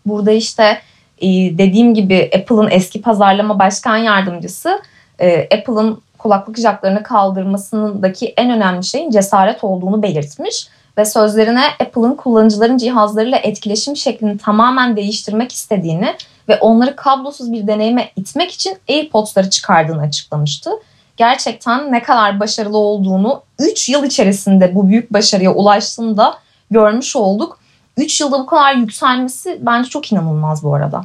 Burada 0.06 0.32
işte 0.32 0.82
e, 1.22 1.28
dediğim 1.58 1.94
gibi 1.94 2.32
Apple'ın 2.36 2.70
eski 2.72 3.02
pazarlama 3.02 3.60
başkan 3.60 3.98
yardımcısı 3.98 4.82
e, 5.20 5.42
Apple'ın 5.58 6.02
kulaklık 6.18 6.58
jaklarını 6.58 7.04
kaldırmasındaki 7.04 8.34
en 8.38 8.52
önemli 8.52 8.84
şeyin 8.84 9.12
cesaret 9.12 9.64
olduğunu 9.64 10.04
belirtmiş 10.04 10.68
ve 10.98 11.06
sözlerine 11.06 11.64
Apple'ın 11.80 12.16
kullanıcıların 12.16 12.78
cihazlarıyla 12.78 13.38
etkileşim 13.38 13.96
şeklini 13.96 14.38
tamamen 14.38 14.96
değiştirmek 14.98 15.52
istediğini 15.52 16.16
ve 16.50 16.60
onları 16.60 16.96
kablosuz 16.96 17.52
bir 17.52 17.68
deneyime 17.68 18.12
itmek 18.16 18.52
için 18.52 18.78
AirPods'ları 18.90 19.50
çıkardığını 19.50 20.02
açıklamıştı. 20.02 20.72
Gerçekten 21.18 21.92
ne 21.92 22.04
kadar 22.04 22.40
başarılı 22.40 22.78
olduğunu 22.78 23.42
3 23.60 23.90
yıl 23.90 24.04
içerisinde 24.04 24.76
bu 24.76 24.88
büyük 24.88 25.14
başarıya 25.14 25.54
ulaştığını 25.54 26.18
da 26.18 26.38
görmüş 26.72 27.16
olduk. 27.16 27.60
3 27.98 28.22
yılda 28.22 28.40
bu 28.40 28.46
kadar 28.46 28.76
yükselmesi 28.76 29.60
bence 29.62 29.90
çok 29.90 30.12
inanılmaz 30.12 30.64
bu 30.64 30.76
arada. 30.76 31.02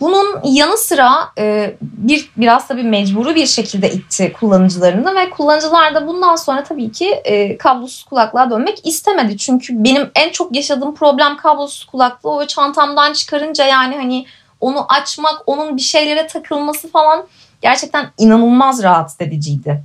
Bunun 0.00 0.40
yanı 0.44 0.76
sıra 0.76 1.12
e, 1.38 1.74
bir 1.82 2.30
biraz 2.36 2.68
tabii 2.68 2.82
mecburu 2.82 3.34
bir 3.34 3.46
şekilde 3.46 3.90
itti 3.90 4.32
kullanıcılarını 4.40 5.16
ve 5.16 5.30
kullanıcılar 5.30 5.94
da 5.94 6.06
bundan 6.06 6.36
sonra 6.36 6.64
tabii 6.64 6.92
ki 6.92 7.10
e, 7.24 7.58
kablosuz 7.58 8.04
kulaklığa 8.04 8.50
dönmek 8.50 8.86
istemedi. 8.86 9.38
Çünkü 9.38 9.84
benim 9.84 10.10
en 10.14 10.30
çok 10.30 10.56
yaşadığım 10.56 10.94
problem 10.94 11.36
kablosuz 11.36 11.84
kulaklığı 11.84 12.30
o 12.30 12.46
çantamdan 12.46 13.12
çıkarınca 13.12 13.64
yani 13.64 13.96
hani 13.96 14.26
onu 14.60 14.86
açmak, 14.88 15.42
onun 15.46 15.76
bir 15.76 15.82
şeylere 15.82 16.26
takılması 16.26 16.90
falan 16.90 17.26
gerçekten 17.62 18.10
inanılmaz 18.18 18.82
rahatsız 18.82 19.20
ediciydi. 19.20 19.82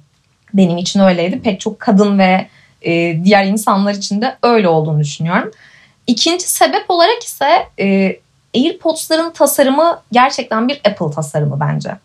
Benim 0.54 0.78
için 0.78 1.00
öyleydi. 1.00 1.42
Pek 1.42 1.60
çok 1.60 1.80
kadın 1.80 2.20
ve 2.20 2.48
e, 2.82 3.24
diğer 3.24 3.46
insanlar 3.46 3.94
için 3.94 4.22
de 4.22 4.38
öyle 4.44 4.68
olduğunu 4.68 5.00
düşünüyorum. 5.00 5.52
İkinci 6.08 6.50
sebep 6.50 6.86
olarak 6.90 7.24
ise 7.24 7.68
e, 7.80 8.18
AirPods'ların 8.56 9.32
tasarımı 9.32 10.02
gerçekten 10.12 10.68
bir 10.68 10.82
Apple 10.86 11.12
tasarımı 11.16 11.60
bence. 11.60 11.96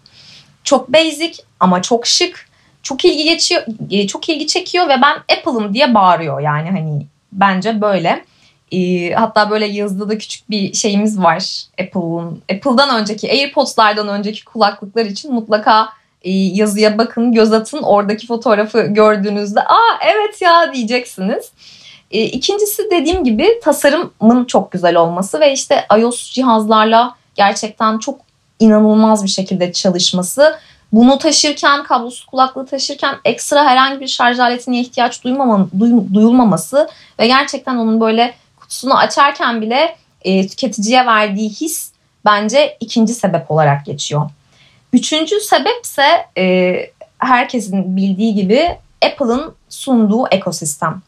Çok 0.64 0.92
basic 0.92 1.42
ama 1.60 1.82
çok 1.82 2.06
şık. 2.06 2.48
Çok 2.82 3.04
ilgi 3.04 3.24
geçiyor, 3.24 3.62
e, 3.90 4.06
çok 4.06 4.28
ilgi 4.28 4.46
çekiyor 4.46 4.88
ve 4.88 4.94
ben 5.02 5.36
Apple'ım 5.36 5.74
diye 5.74 5.94
bağırıyor 5.94 6.40
yani 6.40 6.70
hani 6.70 7.06
bence 7.32 7.80
böyle. 7.80 8.24
E, 8.72 9.10
hatta 9.12 9.50
böyle 9.50 9.66
yazıda 9.66 10.08
da 10.08 10.18
küçük 10.18 10.50
bir 10.50 10.72
şeyimiz 10.72 11.18
var 11.18 11.64
Apple'ın. 11.80 12.42
Apple'dan 12.52 13.00
önceki 13.00 13.30
AirPods'lardan 13.30 14.08
önceki 14.08 14.44
kulaklıklar 14.44 15.04
için 15.04 15.34
mutlaka 15.34 15.88
e, 16.22 16.30
yazıya 16.30 16.98
bakın, 16.98 17.32
göz 17.32 17.52
atın. 17.52 17.82
Oradaki 17.82 18.26
fotoğrafı 18.26 18.80
gördüğünüzde 18.82 19.60
aa 19.60 19.98
evet 20.02 20.42
ya 20.42 20.74
diyeceksiniz. 20.74 21.52
E, 22.10 22.22
ikincisi 22.22 22.90
dediğim 22.90 23.24
gibi 23.24 23.60
tasarımın 23.64 24.44
çok 24.44 24.72
güzel 24.72 24.96
olması 24.96 25.40
ve 25.40 25.52
işte 25.52 25.86
iOS 25.98 26.30
cihazlarla 26.32 27.14
gerçekten 27.34 27.98
çok 27.98 28.20
inanılmaz 28.60 29.24
bir 29.24 29.28
şekilde 29.28 29.72
çalışması. 29.72 30.58
Bunu 30.92 31.18
taşırken, 31.18 31.84
kablosuz 31.84 32.24
kulaklığı 32.24 32.66
taşırken 32.66 33.16
ekstra 33.24 33.64
herhangi 33.64 34.00
bir 34.00 34.08
şarj 34.08 34.38
aletine 34.38 34.80
ihtiyaç 34.80 35.24
duymama, 35.24 35.68
duyulmaması 36.14 36.88
ve 37.18 37.26
gerçekten 37.26 37.76
onun 37.76 38.00
böyle 38.00 38.34
kutusunu 38.56 38.98
açarken 38.98 39.62
bile 39.62 39.96
e, 40.22 40.46
tüketiciye 40.46 41.06
verdiği 41.06 41.50
his 41.50 41.92
bence 42.24 42.76
ikinci 42.80 43.14
sebep 43.14 43.50
olarak 43.50 43.86
geçiyor. 43.86 44.30
Üçüncü 44.92 45.40
sebepse 45.40 46.26
e, 46.38 46.74
herkesin 47.18 47.96
bildiği 47.96 48.34
gibi 48.34 48.76
Apple'ın 49.02 49.54
sunduğu 49.68 50.28
ekosistem. 50.30 51.02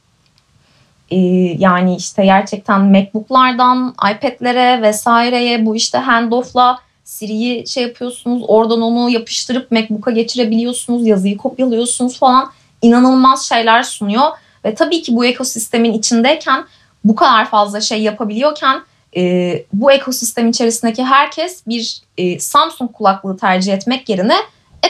Ee, 1.11 1.17
yani 1.59 1.97
işte 1.97 2.25
gerçekten 2.25 2.81
MacBook'lardan 2.81 3.95
iPad'lere 4.13 4.83
vesaireye 4.83 5.67
bu 5.67 5.77
işte 5.77 5.99
handoff'la 5.99 6.79
Siri'yi 7.05 7.69
şey 7.69 7.83
yapıyorsunuz 7.83 8.43
oradan 8.49 8.83
onu 8.83 9.11
yapıştırıp 9.11 9.71
MacBook'a 9.71 10.11
geçirebiliyorsunuz. 10.11 11.07
Yazıyı 11.07 11.37
kopyalıyorsunuz 11.37 12.19
falan. 12.19 12.51
İnanılmaz 12.83 13.49
şeyler 13.49 13.83
sunuyor. 13.83 14.31
Ve 14.65 14.75
tabii 14.75 15.03
ki 15.03 15.17
bu 15.17 15.25
ekosistemin 15.25 15.93
içindeyken 15.93 16.65
bu 17.05 17.15
kadar 17.15 17.51
fazla 17.51 17.81
şey 17.81 18.03
yapabiliyorken 18.03 18.83
e, 19.17 19.53
bu 19.73 19.93
ekosistem 19.93 20.49
içerisindeki 20.49 21.05
herkes 21.05 21.67
bir 21.67 22.01
e, 22.19 22.39
Samsung 22.39 22.93
kulaklığı 22.93 23.37
tercih 23.37 23.73
etmek 23.73 24.09
yerine 24.09 24.37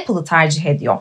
Apple'ı 0.00 0.24
tercih 0.24 0.66
ediyor. 0.66 0.98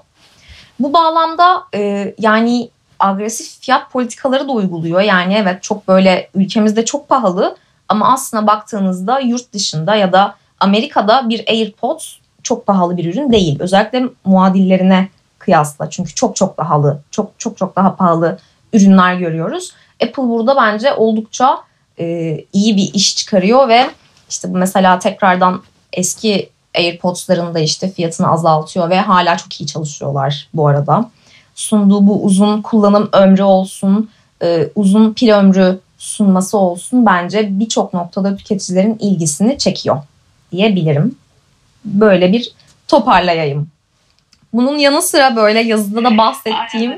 Bu 0.80 0.94
bağlamda 0.94 1.64
e, 1.76 2.14
yani 2.20 2.70
agresif 3.00 3.60
fiyat 3.62 3.92
politikaları 3.92 4.48
da 4.48 4.52
uyguluyor. 4.52 5.02
Yani 5.02 5.34
evet 5.34 5.64
çok 5.64 5.88
böyle 5.88 6.30
ülkemizde 6.36 6.86
çok 6.86 7.10
pahalı 7.10 7.58
ama 7.90 8.14
aslına 8.14 8.48
baktığınızda 8.48 9.20
yurt 9.20 9.54
dışında 9.54 9.96
ya 9.96 10.14
da 10.14 10.36
Amerika'da 10.60 11.30
bir 11.30 11.48
AirPods 11.48 12.16
çok 12.44 12.68
pahalı 12.68 12.98
bir 12.98 13.14
ürün 13.14 13.32
değil. 13.32 13.58
Özellikle 13.60 14.04
muadillerine 14.26 15.10
kıyasla. 15.40 15.90
Çünkü 15.90 16.16
çok 16.16 16.36
çok 16.36 16.58
pahalı, 16.58 17.02
çok 17.12 17.32
çok 17.38 17.58
çok 17.58 17.76
daha 17.76 17.96
pahalı 17.96 18.40
ürünler 18.74 19.14
görüyoruz. 19.14 19.74
Apple 20.04 20.24
burada 20.24 20.56
bence 20.56 20.94
oldukça 20.94 21.58
e, 22.00 22.06
iyi 22.54 22.78
bir 22.78 22.94
iş 22.94 23.16
çıkarıyor 23.16 23.68
ve 23.68 23.90
işte 24.30 24.48
mesela 24.52 25.00
tekrardan 25.00 25.64
eski 25.94 26.50
AirPods'ların 26.76 27.54
da 27.54 27.60
işte 27.60 27.92
fiyatını 27.92 28.32
azaltıyor 28.32 28.90
ve 28.90 29.00
hala 29.00 29.38
çok 29.38 29.62
iyi 29.62 29.68
çalışıyorlar 29.68 30.50
bu 30.54 30.68
arada. 30.68 31.10
Sunduğu 31.60 32.08
bu 32.08 32.24
uzun 32.24 32.62
kullanım 32.62 33.10
ömrü 33.14 33.44
olsun, 33.44 34.10
e, 34.44 34.70
uzun 34.76 35.14
pil 35.14 35.30
ömrü 35.30 35.80
sunması 35.98 36.58
olsun 36.58 37.06
bence 37.06 37.60
birçok 37.60 37.94
noktada 37.94 38.36
tüketicilerin 38.36 38.98
ilgisini 39.00 39.58
çekiyor 39.58 39.98
diyebilirim. 40.52 41.16
Böyle 41.86 42.34
bir 42.34 42.52
toparlayayım. 42.88 43.68
Bunun 44.54 44.78
yanı 44.78 45.02
sıra 45.02 45.36
böyle 45.36 45.60
yazıda 45.60 46.04
da 46.04 46.18
bahsettiğim 46.18 46.92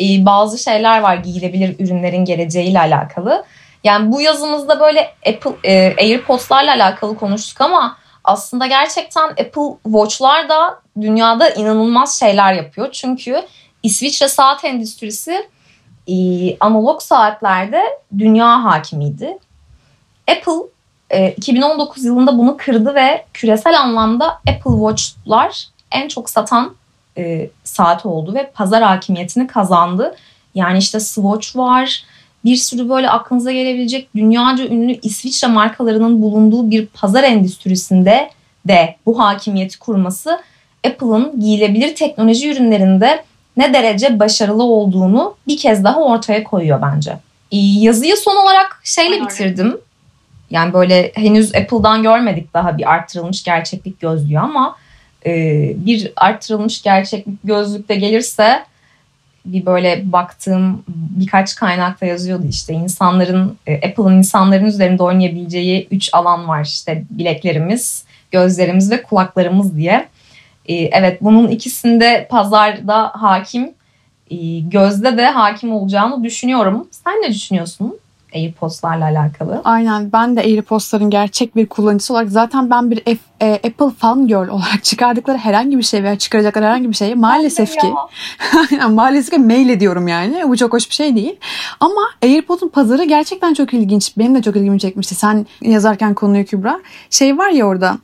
e, 0.00 0.26
bazı 0.26 0.58
şeyler 0.58 1.00
var 1.00 1.16
giyilebilir 1.16 1.76
ürünlerin 1.78 2.24
geleceğiyle 2.24 2.80
alakalı. 2.80 3.44
Yani 3.84 4.12
bu 4.12 4.20
yazımızda 4.20 4.80
böyle 4.80 5.14
Apple 5.26 5.70
e, 5.70 5.94
AirPods'larla 5.98 6.74
alakalı 6.74 7.16
konuştuk 7.16 7.60
ama 7.60 7.96
aslında 8.24 8.66
gerçekten 8.66 9.28
Apple 9.28 9.76
Watch'lar 9.84 10.48
da 10.48 10.80
dünyada 11.00 11.50
inanılmaz 11.50 12.18
şeyler 12.18 12.52
yapıyor. 12.52 12.88
Çünkü 12.92 13.42
İsviçre 13.82 14.28
saat 14.28 14.64
endüstrisi 14.64 15.48
e, 16.08 16.14
analog 16.60 17.02
saatlerde 17.02 17.82
dünya 18.18 18.64
hakimiydi. 18.64 19.38
Apple 20.30 20.68
e, 21.10 21.30
2019 21.30 22.04
yılında 22.04 22.38
bunu 22.38 22.56
kırdı 22.56 22.94
ve 22.94 23.24
küresel 23.34 23.80
anlamda 23.80 24.28
Apple 24.28 24.70
Watch'lar 24.70 25.66
en 25.90 26.08
çok 26.08 26.30
satan 26.30 26.74
e, 27.18 27.50
saat 27.64 28.06
oldu 28.06 28.34
ve 28.34 28.50
pazar 28.50 28.82
hakimiyetini 28.82 29.46
kazandı. 29.46 30.16
Yani 30.54 30.78
işte 30.78 31.00
Swatch 31.00 31.56
var, 31.56 32.04
bir 32.44 32.56
sürü 32.56 32.88
böyle 32.88 33.10
aklınıza 33.10 33.52
gelebilecek 33.52 34.14
dünyaca 34.16 34.66
ünlü 34.66 34.98
İsviçre 35.02 35.48
markalarının 35.48 36.22
bulunduğu 36.22 36.70
bir 36.70 36.86
pazar 36.86 37.24
endüstrisinde 37.24 38.30
de 38.68 38.96
bu 39.06 39.18
hakimiyeti 39.18 39.78
kurması 39.78 40.40
Apple'ın 40.86 41.40
giyilebilir 41.40 41.94
teknoloji 41.94 42.50
ürünlerinde 42.50 43.24
ne 43.56 43.74
derece 43.74 44.18
başarılı 44.18 44.62
olduğunu 44.62 45.34
bir 45.46 45.56
kez 45.56 45.84
daha 45.84 46.00
ortaya 46.00 46.44
koyuyor 46.44 46.82
bence. 46.82 47.18
Yazıyı 47.52 48.16
son 48.16 48.36
olarak 48.36 48.80
şeyle 48.84 49.22
bitirdim. 49.22 49.78
Yani 50.50 50.72
böyle 50.72 51.12
henüz 51.14 51.54
Apple'dan 51.54 52.02
görmedik 52.02 52.54
daha 52.54 52.78
bir 52.78 52.92
arttırılmış 52.92 53.44
gerçeklik 53.44 54.00
gözlüğü 54.00 54.38
ama 54.38 54.76
e, 55.26 55.32
bir 55.76 56.12
arttırılmış 56.16 56.82
gerçeklik 56.82 57.38
gözlükte 57.44 57.94
gelirse 57.94 58.64
bir 59.44 59.66
böyle 59.66 60.12
baktığım 60.12 60.84
birkaç 60.88 61.54
kaynakta 61.54 62.06
yazıyordu 62.06 62.46
işte 62.48 62.72
insanların 62.72 63.58
e, 63.66 63.76
Apple'ın 63.76 64.18
insanların 64.18 64.64
üzerinde 64.64 65.02
oynayabileceği 65.02 65.88
üç 65.90 66.10
alan 66.12 66.48
var 66.48 66.64
işte 66.64 67.04
bileklerimiz, 67.10 68.04
gözlerimiz 68.30 68.90
ve 68.90 69.02
kulaklarımız 69.02 69.76
diye. 69.76 70.08
E, 70.66 70.74
evet 70.74 71.22
bunun 71.22 71.48
ikisinde 71.48 72.26
pazarda 72.30 73.10
hakim, 73.14 73.74
e, 74.30 74.60
gözde 74.60 75.16
de 75.16 75.26
hakim 75.26 75.72
olacağını 75.72 76.24
düşünüyorum. 76.24 76.88
Sen 76.90 77.12
ne 77.12 77.28
düşünüyorsun? 77.28 77.98
AirPods'larla 78.34 79.04
alakalı. 79.04 79.60
Aynen 79.64 80.12
ben 80.12 80.36
de 80.36 80.40
AirPods'ların 80.40 81.10
gerçek 81.10 81.56
bir 81.56 81.66
kullanıcısı 81.66 82.12
olarak 82.12 82.30
zaten 82.30 82.70
ben 82.70 82.90
bir 82.90 83.04
F, 83.04 83.18
e, 83.40 83.54
Apple 83.54 83.90
fan 83.98 84.26
girl 84.26 84.48
olarak 84.48 84.78
çıkardıkları 84.84 85.38
herhangi 85.38 85.78
bir 85.78 85.82
şey 85.82 86.02
veya 86.02 86.18
çıkaracakları 86.18 86.64
herhangi 86.64 86.88
bir 86.88 86.94
şeyi 86.94 87.14
maalesef 87.14 87.78
ki 87.78 87.92
maalesef 88.90 89.30
ki 89.30 89.38
mail 89.38 89.68
ediyorum 89.68 90.08
yani. 90.08 90.48
Bu 90.48 90.56
çok 90.56 90.72
hoş 90.72 90.90
bir 90.90 90.94
şey 90.94 91.16
değil. 91.16 91.36
Ama 91.80 92.00
AirPod'un 92.22 92.68
pazarı 92.68 93.04
gerçekten 93.04 93.54
çok 93.54 93.74
ilginç. 93.74 94.12
Benim 94.18 94.34
de 94.34 94.42
çok 94.42 94.56
ilgimi 94.56 94.80
çekmişti. 94.80 95.14
Sen 95.14 95.46
yazarken 95.62 96.14
konuyu 96.14 96.44
Kübra. 96.44 96.80
Şey 97.10 97.38
var 97.38 97.50
ya 97.50 97.66
orada 97.66 97.98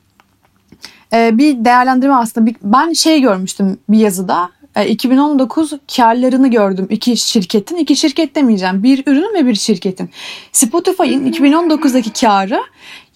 e, 1.12 1.38
bir 1.38 1.64
değerlendirme 1.64 2.14
aslında 2.14 2.47
bir, 2.47 2.57
ben 2.62 2.92
şey 2.92 3.21
görmüştüm 3.21 3.79
bir 3.88 3.99
yazıda 3.99 4.51
2019 4.87 5.73
e, 5.73 5.79
karlarını 5.97 6.49
gördüm 6.49 6.87
iki 6.90 7.16
şirketin. 7.16 7.77
iki 7.77 7.97
şirket 7.97 8.35
demeyeceğim. 8.35 8.83
Bir 8.83 9.03
ürünün 9.07 9.35
ve 9.35 9.47
bir 9.47 9.55
şirketin. 9.55 10.11
Spotify'ın 10.53 11.33
2019'daki 11.33 12.21
karı 12.21 12.61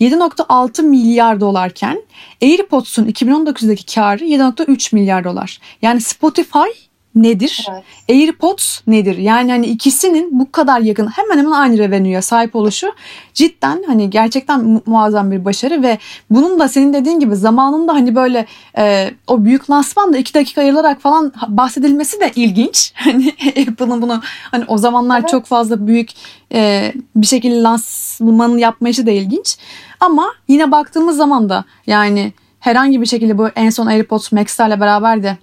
7.6 0.01 0.83
milyar 0.83 1.41
dolarken 1.41 2.03
AirPods'un 2.43 3.07
2019'daki 3.07 3.95
karı 3.95 4.25
7.3 4.25 4.95
milyar 4.95 5.25
dolar. 5.25 5.61
Yani 5.83 6.01
Spotify 6.01 6.92
nedir? 7.15 7.67
Evet. 7.71 7.85
AirPods 8.09 8.81
nedir? 8.87 9.17
Yani 9.17 9.51
hani 9.51 9.67
ikisinin 9.67 10.39
bu 10.39 10.53
kadar 10.53 10.81
yakın 10.81 11.07
hemen 11.07 11.39
hemen 11.39 11.51
aynı 11.51 11.79
revenue'ya 11.79 12.23
sahip 12.23 12.57
oluşu 12.57 12.93
cidden 13.35 13.85
hani 13.87 14.11
gerçekten 14.11 14.65
mu- 14.65 14.83
muazzam 14.87 15.31
bir 15.31 15.45
başarı 15.45 15.83
ve 15.83 15.99
bunun 16.31 16.61
da 16.61 16.69
senin 16.69 16.93
dediğin 16.93 17.21
gibi 17.21 17.37
zamanında 17.37 17.93
hani 17.93 18.15
böyle 18.15 18.47
e, 18.79 19.11
o 19.27 19.45
büyük 19.45 19.71
lansman 19.71 20.13
da 20.13 20.19
iki 20.19 20.35
dakika 20.35 20.61
ayrılarak 20.61 21.01
falan 21.01 21.33
bahsedilmesi 21.49 22.21
de 22.21 22.33
ilginç. 22.37 22.93
Hani 23.03 23.33
Apple'ın 23.49 24.03
bunu 24.03 24.21
hani 24.51 24.65
o 24.69 24.79
zamanlar 24.79 25.21
evet. 25.21 25.29
çok 25.29 25.47
fazla 25.47 25.87
büyük 25.87 26.11
e, 26.55 26.93
bir 27.17 27.27
şekilde 27.27 27.63
lansmanı 27.63 28.61
yapmayışı 28.61 29.07
da 29.07 29.11
ilginç. 29.11 29.57
Ama 30.01 30.27
yine 30.49 30.71
baktığımız 30.71 31.17
zaman 31.17 31.49
da 31.49 31.65
yani 31.87 32.33
herhangi 32.61 33.01
bir 33.01 33.07
şekilde 33.07 33.39
bu 33.39 33.49
en 33.49 33.71
son 33.71 33.87
AirPods 33.87 34.33
Max'lerle 34.33 34.81
beraber 34.81 35.23
de 35.23 35.39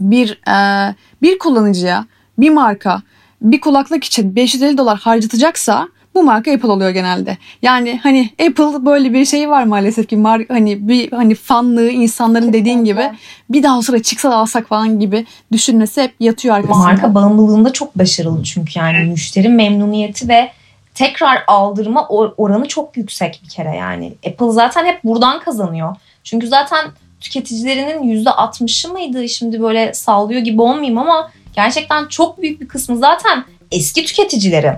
bir 0.00 0.40
e, 0.48 0.94
bir 1.22 1.38
kullanıcıya 1.38 2.06
bir 2.38 2.50
marka 2.50 3.02
bir 3.42 3.60
kulaklık 3.60 4.04
için 4.04 4.36
550 4.36 4.78
dolar 4.78 4.98
harcatacaksa 4.98 5.88
bu 6.14 6.22
marka 6.22 6.52
Apple 6.52 6.68
oluyor 6.68 6.90
genelde. 6.90 7.38
Yani 7.62 8.00
hani 8.02 8.30
Apple 8.48 8.86
böyle 8.86 9.12
bir 9.12 9.24
şey 9.24 9.50
var 9.50 9.64
maalesef 9.64 10.08
ki 10.08 10.16
mar 10.16 10.42
hani 10.48 10.88
bir 10.88 11.12
hani 11.12 11.34
fanlığı 11.34 11.90
insanların 11.90 12.52
dediğin 12.52 12.84
gibi 12.84 13.10
bir 13.50 13.62
daha 13.62 13.82
sıra 13.82 14.02
çıksa 14.02 14.30
da 14.30 14.36
alsak 14.36 14.68
falan 14.68 15.00
gibi 15.00 15.26
düşünmesi 15.52 16.02
hep 16.02 16.14
yatıyor 16.20 16.54
arkasında. 16.54 16.78
Marka 16.78 17.14
bağımlılığında 17.14 17.72
çok 17.72 17.98
başarılı 17.98 18.42
çünkü 18.42 18.78
yani 18.78 19.10
müşteri 19.10 19.48
memnuniyeti 19.48 20.28
ve 20.28 20.50
tekrar 20.94 21.44
aldırma 21.46 22.08
oranı 22.08 22.68
çok 22.68 22.96
yüksek 22.96 23.40
bir 23.44 23.48
kere 23.48 23.76
yani. 23.76 24.12
Apple 24.26 24.50
zaten 24.50 24.86
hep 24.86 25.04
buradan 25.04 25.40
kazanıyor. 25.40 25.96
Çünkü 26.24 26.46
zaten 26.46 26.86
tüketicilerinin 27.20 28.24
%60'ı 28.24 28.92
mıydı 28.92 29.28
şimdi 29.28 29.62
böyle 29.62 29.94
sallıyor 29.94 30.40
gibi 30.40 30.62
olmayayım 30.62 30.98
ama 30.98 31.30
gerçekten 31.54 32.06
çok 32.06 32.42
büyük 32.42 32.60
bir 32.60 32.68
kısmı 32.68 32.98
zaten 32.98 33.44
eski 33.70 34.04
tüketicileri. 34.04 34.72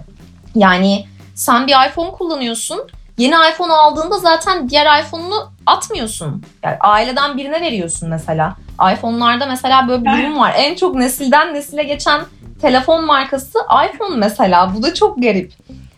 Yani 0.54 1.06
sen 1.34 1.66
bir 1.66 1.88
iPhone 1.88 2.10
kullanıyorsun. 2.10 2.80
Yeni 3.18 3.34
iPhone 3.52 3.72
aldığında 3.72 4.18
zaten 4.18 4.68
diğer 4.68 5.02
iPhone'unu 5.02 5.52
atmıyorsun. 5.66 6.42
Yani 6.62 6.76
aileden 6.80 7.36
birine 7.38 7.60
veriyorsun 7.60 8.08
mesela. 8.08 8.56
iPhone'larda 8.94 9.46
mesela 9.46 9.88
böyle 9.88 10.04
bir 10.04 10.10
durum 10.10 10.38
var. 10.38 10.54
En 10.56 10.74
çok 10.74 10.94
nesilden 10.94 11.54
nesile 11.54 11.82
geçen 11.82 12.20
telefon 12.62 13.04
markası 13.04 13.58
iPhone 13.88 14.16
mesela. 14.16 14.74
Bu 14.76 14.82
da 14.82 14.94
çok 14.94 15.22
garip. 15.22 15.52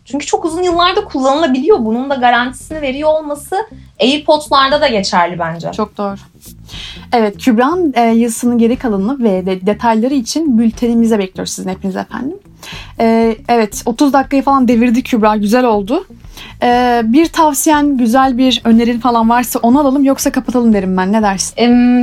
Çünkü 0.05 0.27
çok 0.27 0.45
uzun 0.45 0.63
yıllarda 0.63 1.05
kullanılabiliyor. 1.05 1.85
Bunun 1.85 2.11
da 2.11 2.15
garantisini 2.15 2.83
veriyor 2.83 3.11
olması 3.11 3.57
AirPods'larda 4.01 4.81
da 4.81 4.89
geçerli 4.89 5.39
bence. 5.39 5.73
Çok 5.73 5.99
doğru. 5.99 6.17
Evet 7.13 7.39
Kübra'nın 7.39 7.93
e, 7.97 8.01
yazısının 8.01 8.59
geri 8.59 8.77
kalanını 8.77 9.25
ve 9.25 9.47
de, 9.47 9.67
detayları 9.67 10.15
için 10.15 10.59
bültenimize 10.59 11.19
bekliyoruz 11.19 11.53
sizin 11.53 11.71
hepiniz 11.71 11.97
efendim. 11.97 12.39
E, 13.01 13.37
evet 13.49 13.83
30 13.87 14.13
dakikayı 14.13 14.43
falan 14.43 14.69
devirdi 14.69 15.03
Kübra 15.03 15.37
güzel 15.37 15.65
oldu. 15.65 16.07
E, 16.63 17.03
bir 17.05 17.27
tavsiyen 17.27 17.97
güzel 17.97 18.39
bir 18.39 18.61
önerin 18.65 19.01
falan 19.01 19.31
varsa 19.31 19.59
onu 19.59 19.81
alalım 19.81 20.05
yoksa 20.05 20.33
kapatalım 20.33 20.73
derim 20.75 20.97
ben 20.97 21.13
ne 21.13 21.23
dersin? 21.23 21.55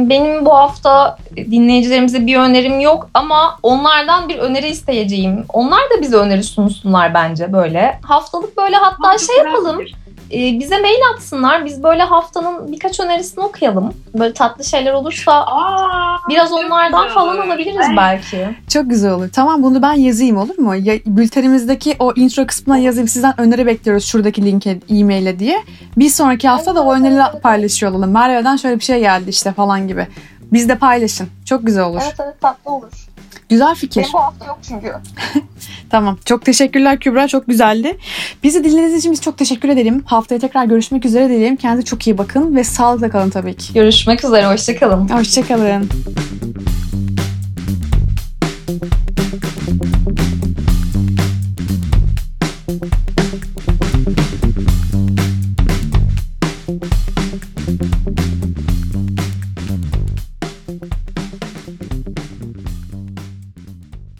Benim 0.10 0.45
bu 0.45 0.54
hafta 0.56 1.17
dinleyicilerimize 1.36 2.26
bir 2.28 2.38
önerim 2.38 2.80
yok 2.80 3.10
ama 3.13 3.58
onlardan 3.63 4.30
bir 4.30 4.38
öneri 4.38 4.67
isteyeceğim. 4.67 5.45
Onlar 5.54 5.80
da 5.80 6.02
bize 6.02 6.15
öneri 6.15 6.43
sunsunlar 6.43 7.13
bence 7.13 7.54
böyle. 7.54 8.00
Haftalık 8.04 8.58
böyle 8.58 8.76
hatta 8.76 9.17
şey 9.17 9.38
yapalım. 9.38 9.82
E, 10.33 10.59
bize 10.59 10.81
mail 10.81 10.99
atsınlar. 11.15 11.65
Biz 11.65 11.83
böyle 11.83 12.03
haftanın 12.03 12.71
birkaç 12.71 12.99
önerisini 12.99 13.43
okuyalım. 13.43 13.93
Böyle 14.19 14.33
tatlı 14.33 14.63
şeyler 14.63 14.93
olursa 14.93 15.31
Aa, 15.45 16.17
biraz 16.29 16.51
onlardan 16.51 17.03
güzel 17.03 17.13
falan 17.15 17.37
alabiliriz 17.37 17.89
Ay, 17.89 17.97
belki. 17.97 18.47
Çok 18.67 18.89
güzel 18.89 19.11
olur. 19.11 19.29
Tamam 19.33 19.63
bunu 19.63 19.81
ben 19.81 19.93
yazayım 19.93 20.37
olur 20.37 20.57
mu? 20.57 20.75
Ya, 20.75 20.95
bültenimizdeki 21.05 21.95
o 21.99 22.13
intro 22.15 22.47
kısmına 22.47 22.77
yazayım. 22.77 23.07
Sizden 23.07 23.41
öneri 23.41 23.65
bekliyoruz 23.65 24.05
şuradaki 24.05 24.45
linke 24.45 24.79
e-maile 24.89 25.39
diye. 25.39 25.57
Bir 25.97 26.09
sonraki 26.09 26.47
hafta 26.47 26.75
da 26.75 26.83
o 26.83 26.93
önerileri 26.93 27.39
paylaşıyor 27.39 27.91
olalım. 27.91 28.11
Merve'den 28.11 28.55
şöyle 28.55 28.79
bir 28.79 28.83
şey 28.83 28.99
geldi 28.99 29.29
işte 29.29 29.53
falan 29.53 29.87
gibi. 29.87 30.07
Biz 30.41 30.69
de 30.69 30.77
paylaşın. 30.77 31.27
Çok 31.45 31.65
güzel 31.65 31.83
olur. 31.83 32.01
Evet 32.05 32.15
evet 32.19 32.41
tatlı 32.41 32.71
olur. 32.71 33.07
Güzel 33.51 33.75
fikir. 33.75 34.01
Benim 34.01 34.13
bu 34.13 34.19
hafta 34.19 34.45
yok 34.45 34.59
çünkü. 34.67 34.93
Tamam. 35.89 36.17
Çok 36.25 36.45
teşekkürler 36.45 36.99
Kübra. 36.99 37.27
Çok 37.27 37.47
güzeldi. 37.47 37.97
Bizi 38.43 38.63
dinlediğiniz 38.63 38.99
için 38.99 39.11
biz 39.11 39.21
çok 39.21 39.37
teşekkür 39.37 39.69
edelim. 39.69 40.03
Haftaya 40.05 40.39
tekrar 40.39 40.65
görüşmek 40.65 41.05
üzere 41.05 41.29
diyelim. 41.29 41.55
Kendinize 41.55 41.85
çok 41.85 42.07
iyi 42.07 42.17
bakın 42.17 42.55
ve 42.55 42.63
sağlıkla 42.63 43.09
kalın 43.09 43.29
tabii 43.29 43.53
ki. 43.53 43.73
Görüşmek 43.73 44.23
üzere. 44.25 44.47
Hoşçakalın. 44.47 45.09
Hoşçakalın. 45.09 45.89